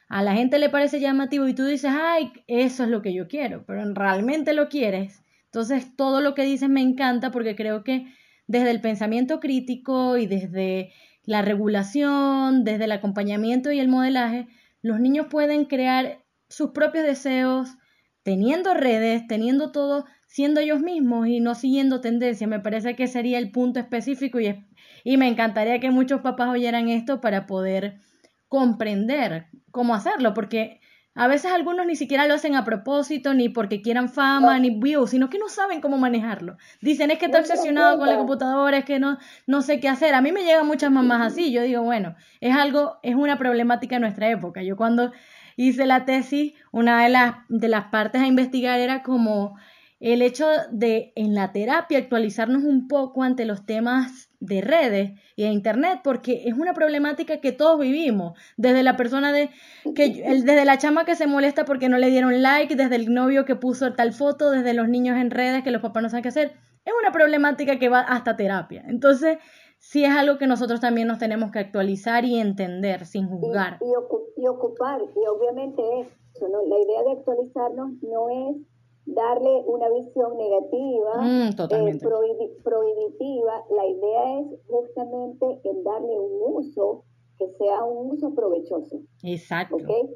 [0.10, 3.30] a la gente le parece llamativo y tú dices, ay, eso es lo que yo
[3.30, 5.24] quiero, pero realmente lo quieres.
[5.46, 8.08] Entonces todo lo que dices me encanta porque creo que
[8.46, 10.92] desde el pensamiento crítico y desde
[11.24, 14.50] la regulación, desde el acompañamiento y el modelaje,
[14.82, 17.78] los niños pueden crear sus propios deseos,
[18.22, 20.06] teniendo redes, teniendo todo
[20.36, 22.46] siendo ellos mismos y no siguiendo tendencia.
[22.46, 24.68] Me parece que sería el punto específico y,
[25.06, 28.02] y me encantaría que muchos papás oyeran esto para poder
[28.50, 30.82] comprender cómo hacerlo, porque
[31.14, 35.12] a veces algunos ni siquiera lo hacen a propósito, ni porque quieran fama, ni views,
[35.12, 36.58] sino que no saben cómo manejarlo.
[36.82, 39.18] Dicen, es que está obsesionado con la computadora, es que no,
[39.48, 40.14] no sé qué hacer.
[40.16, 41.54] A mí me llegan muchas mamás así.
[41.54, 44.64] Yo digo, bueno, es algo, es una problemática en nuestra época.
[44.64, 45.14] Yo cuando
[45.56, 49.56] hice la tesis, una de las, de las partes a investigar era como
[50.00, 55.44] el hecho de en la terapia actualizarnos un poco ante los temas de redes y
[55.44, 58.38] de internet porque es una problemática que todos vivimos.
[58.58, 59.50] Desde la persona de
[59.96, 60.10] que
[60.44, 63.56] desde la chama que se molesta porque no le dieron like desde el novio que
[63.56, 66.54] puso tal foto desde los niños en redes que los papás no saben qué hacer
[66.86, 68.86] es una problemática que va hasta terapia.
[68.88, 69.40] Entonces
[69.80, 73.80] sí es algo que nosotros también nos tenemos que actualizar y entender sin juzgar.
[73.82, 76.62] Y, ocupar y obviamente eso ¿no?
[76.68, 78.58] la idea de actualizarnos no es
[79.06, 83.66] darle una visión negativa, mm, eh, prohibitiva.
[83.70, 87.04] La idea es justamente en darle un uso
[87.38, 89.02] que sea un uso provechoso.
[89.24, 89.76] Exacto.
[89.76, 90.10] ¿okay?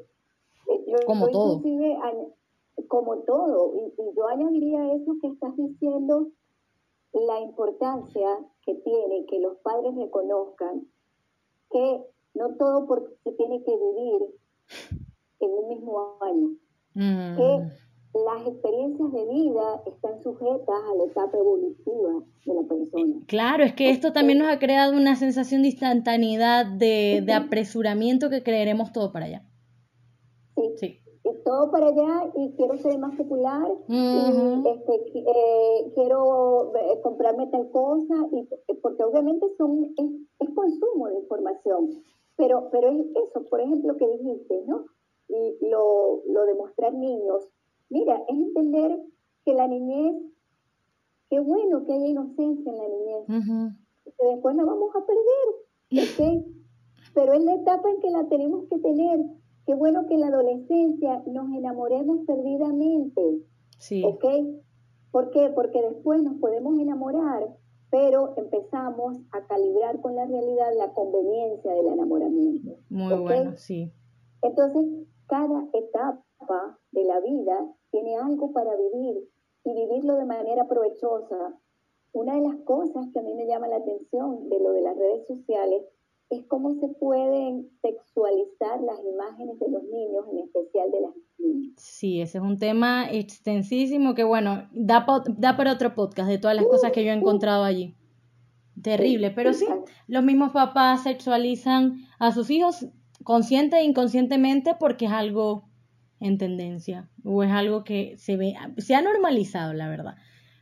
[0.68, 1.62] Eh, como todo.
[2.88, 3.74] Como todo.
[3.74, 6.28] Y, yo añadiría eso que estás diciendo,
[7.12, 8.28] la importancia
[8.64, 10.86] que tiene que los padres reconozcan
[11.70, 14.22] que no todo porque se tiene que vivir
[15.40, 16.48] en un mismo año.
[16.94, 17.36] Mm.
[17.36, 17.70] Que
[18.12, 23.14] las experiencias de vida están sujetas a la etapa evolutiva de la persona.
[23.26, 28.42] Claro, es que esto también nos ha creado una sensación de instantaneidad, de, apresuramiento que
[28.42, 29.42] creeremos todo para allá.
[30.56, 30.74] Sí.
[30.76, 31.00] sí.
[31.44, 37.70] todo para allá y quiero ser más popular y este, eh, quiero eh, comprarme tal
[37.70, 41.88] cosa y porque obviamente son es, consumo de información
[42.36, 44.84] pero pero es eso por ejemplo que dijiste no
[45.28, 47.48] y lo, lo de mostrar niños
[47.90, 48.98] Mira, es entender
[49.44, 50.16] que la niñez,
[51.28, 53.64] qué bueno que haya inocencia en la niñez,
[54.04, 55.60] que después la vamos a perder,
[57.14, 59.20] Pero es la etapa en que la tenemos que tener.
[59.66, 63.42] Qué bueno que en la adolescencia nos enamoremos perdidamente,
[63.78, 64.04] sí.
[64.04, 64.24] ¿ok?
[65.10, 65.50] ¿Por qué?
[65.50, 67.56] Porque después nos podemos enamorar,
[67.90, 72.78] pero empezamos a calibrar con la realidad la conveniencia del enamoramiento.
[72.88, 73.92] Muy bueno, sí.
[74.42, 74.86] Entonces,
[75.26, 79.28] cada etapa de la vida tiene algo para vivir
[79.64, 81.58] y vivirlo de manera provechosa.
[82.12, 84.96] Una de las cosas que a mí me llama la atención de lo de las
[84.96, 85.84] redes sociales
[86.30, 91.72] es cómo se pueden sexualizar las imágenes de los niños, en especial de las niñas.
[91.76, 95.04] Sí, ese es un tema extensísimo que, bueno, da,
[95.36, 97.96] da para otro podcast de todas las cosas que yo he encontrado allí.
[98.80, 99.66] Terrible, pero sí,
[100.06, 102.86] los mismos papás sexualizan a sus hijos
[103.24, 105.69] consciente e inconscientemente porque es algo
[106.20, 110.16] en tendencia o es algo que se ve, se ha normalizado, la verdad.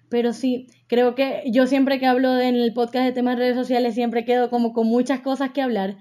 [0.09, 3.57] Pero sí, creo que yo siempre que hablo en el podcast de temas de redes
[3.57, 5.97] sociales siempre quedo como con muchas cosas que hablar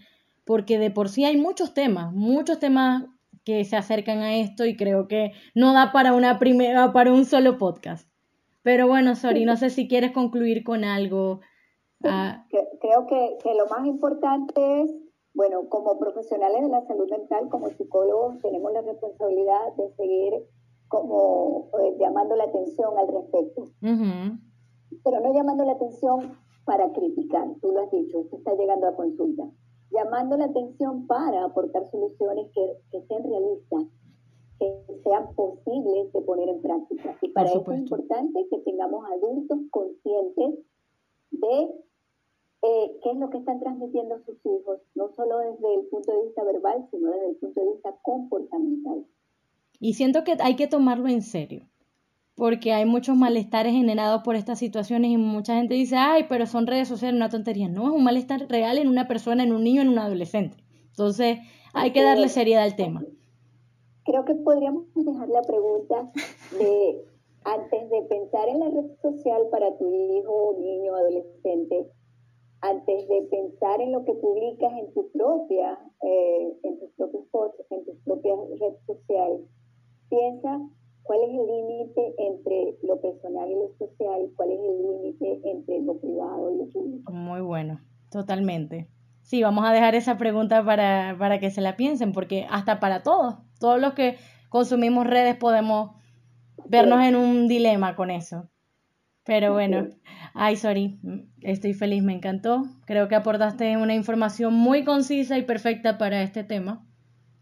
[0.45, 3.03] porque de por sí hay muchos temas, muchos temas
[3.43, 7.25] que se acercan a esto y creo que no da para una primera para un
[7.25, 8.09] solo podcast.
[8.63, 11.41] Pero bueno, Sori, no sé si quieres concluir con algo.
[12.03, 12.45] Ah.
[12.49, 14.91] Creo que, que lo más importante es
[15.37, 20.33] bueno, como profesionales de la salud mental, como psicólogos, tenemos la responsabilidad de seguir
[20.87, 23.65] como eh, llamando la atención al respecto.
[23.79, 26.35] Pero no llamando la atención
[26.65, 29.43] para criticar, tú lo has dicho, esto está llegando a consulta.
[29.91, 33.83] Llamando la atención para aportar soluciones que, que sean realistas,
[34.57, 37.15] que sean posibles de poner en práctica.
[37.21, 40.65] Y para eso es importante que tengamos adultos conscientes
[41.29, 41.86] de
[42.63, 46.23] eh, qué es lo que están transmitiendo sus hijos, no solo desde el punto de
[46.25, 49.05] vista verbal, sino desde el punto de vista comportamental.
[49.79, 51.67] Y siento que hay que tomarlo en serio,
[52.35, 56.65] porque hay muchos malestares generados por estas situaciones y mucha gente dice, ay, pero son
[56.65, 57.69] redes sociales, una tontería.
[57.69, 60.57] No, es un malestar real en una persona, en un niño, en un adolescente.
[60.89, 61.39] Entonces,
[61.73, 63.05] hay que darle seriedad al tema.
[64.03, 66.11] Creo que podríamos dejar la pregunta
[66.57, 67.05] de,
[67.43, 71.87] antes de pensar en la red social para tu hijo, niño, adolescente,
[72.61, 77.65] antes de pensar en lo que publicas en tu propia, eh, en tus propios posts,
[77.69, 79.41] en tus propias redes sociales,
[80.09, 80.59] piensa
[81.03, 85.81] cuál es el límite entre lo personal y lo social, cuál es el límite entre
[85.81, 87.11] lo privado y lo público.
[87.11, 87.79] Muy bueno,
[88.11, 88.87] totalmente.
[89.21, 93.03] Sí, vamos a dejar esa pregunta para, para que se la piensen, porque hasta para
[93.03, 94.17] todos, todos los que
[94.49, 95.91] consumimos redes podemos
[96.65, 98.49] vernos en un dilema con eso.
[99.27, 99.89] Pero bueno,
[100.33, 100.99] ay, sorry,
[101.41, 102.63] estoy feliz, me encantó.
[102.85, 106.83] Creo que aportaste una información muy concisa y perfecta para este tema.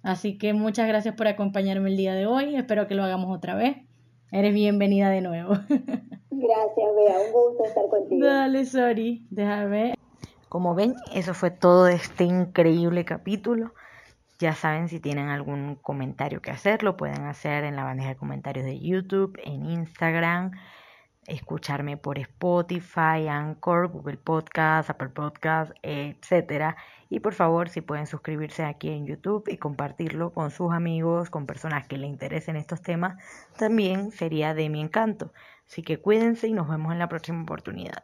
[0.03, 2.55] Así que muchas gracias por acompañarme el día de hoy.
[2.55, 3.77] Espero que lo hagamos otra vez.
[4.31, 5.53] Eres bienvenida de nuevo.
[6.29, 7.19] Gracias, Bea.
[7.25, 8.27] Un gusto estar contigo.
[8.27, 9.25] Dale, sorry.
[9.29, 9.93] Déjame.
[10.49, 13.73] Como ven, eso fue todo de este increíble capítulo.
[14.37, 18.15] Ya saben, si tienen algún comentario que hacer, lo pueden hacer en la bandeja de
[18.17, 20.51] comentarios de YouTube, en Instagram
[21.27, 26.75] escucharme por Spotify, Anchor, Google Podcast, Apple Podcast, etcétera.
[27.09, 31.45] Y por favor, si pueden suscribirse aquí en YouTube y compartirlo con sus amigos, con
[31.45, 33.21] personas que le interesen estos temas,
[33.57, 35.31] también sería de mi encanto.
[35.67, 38.03] Así que cuídense y nos vemos en la próxima oportunidad.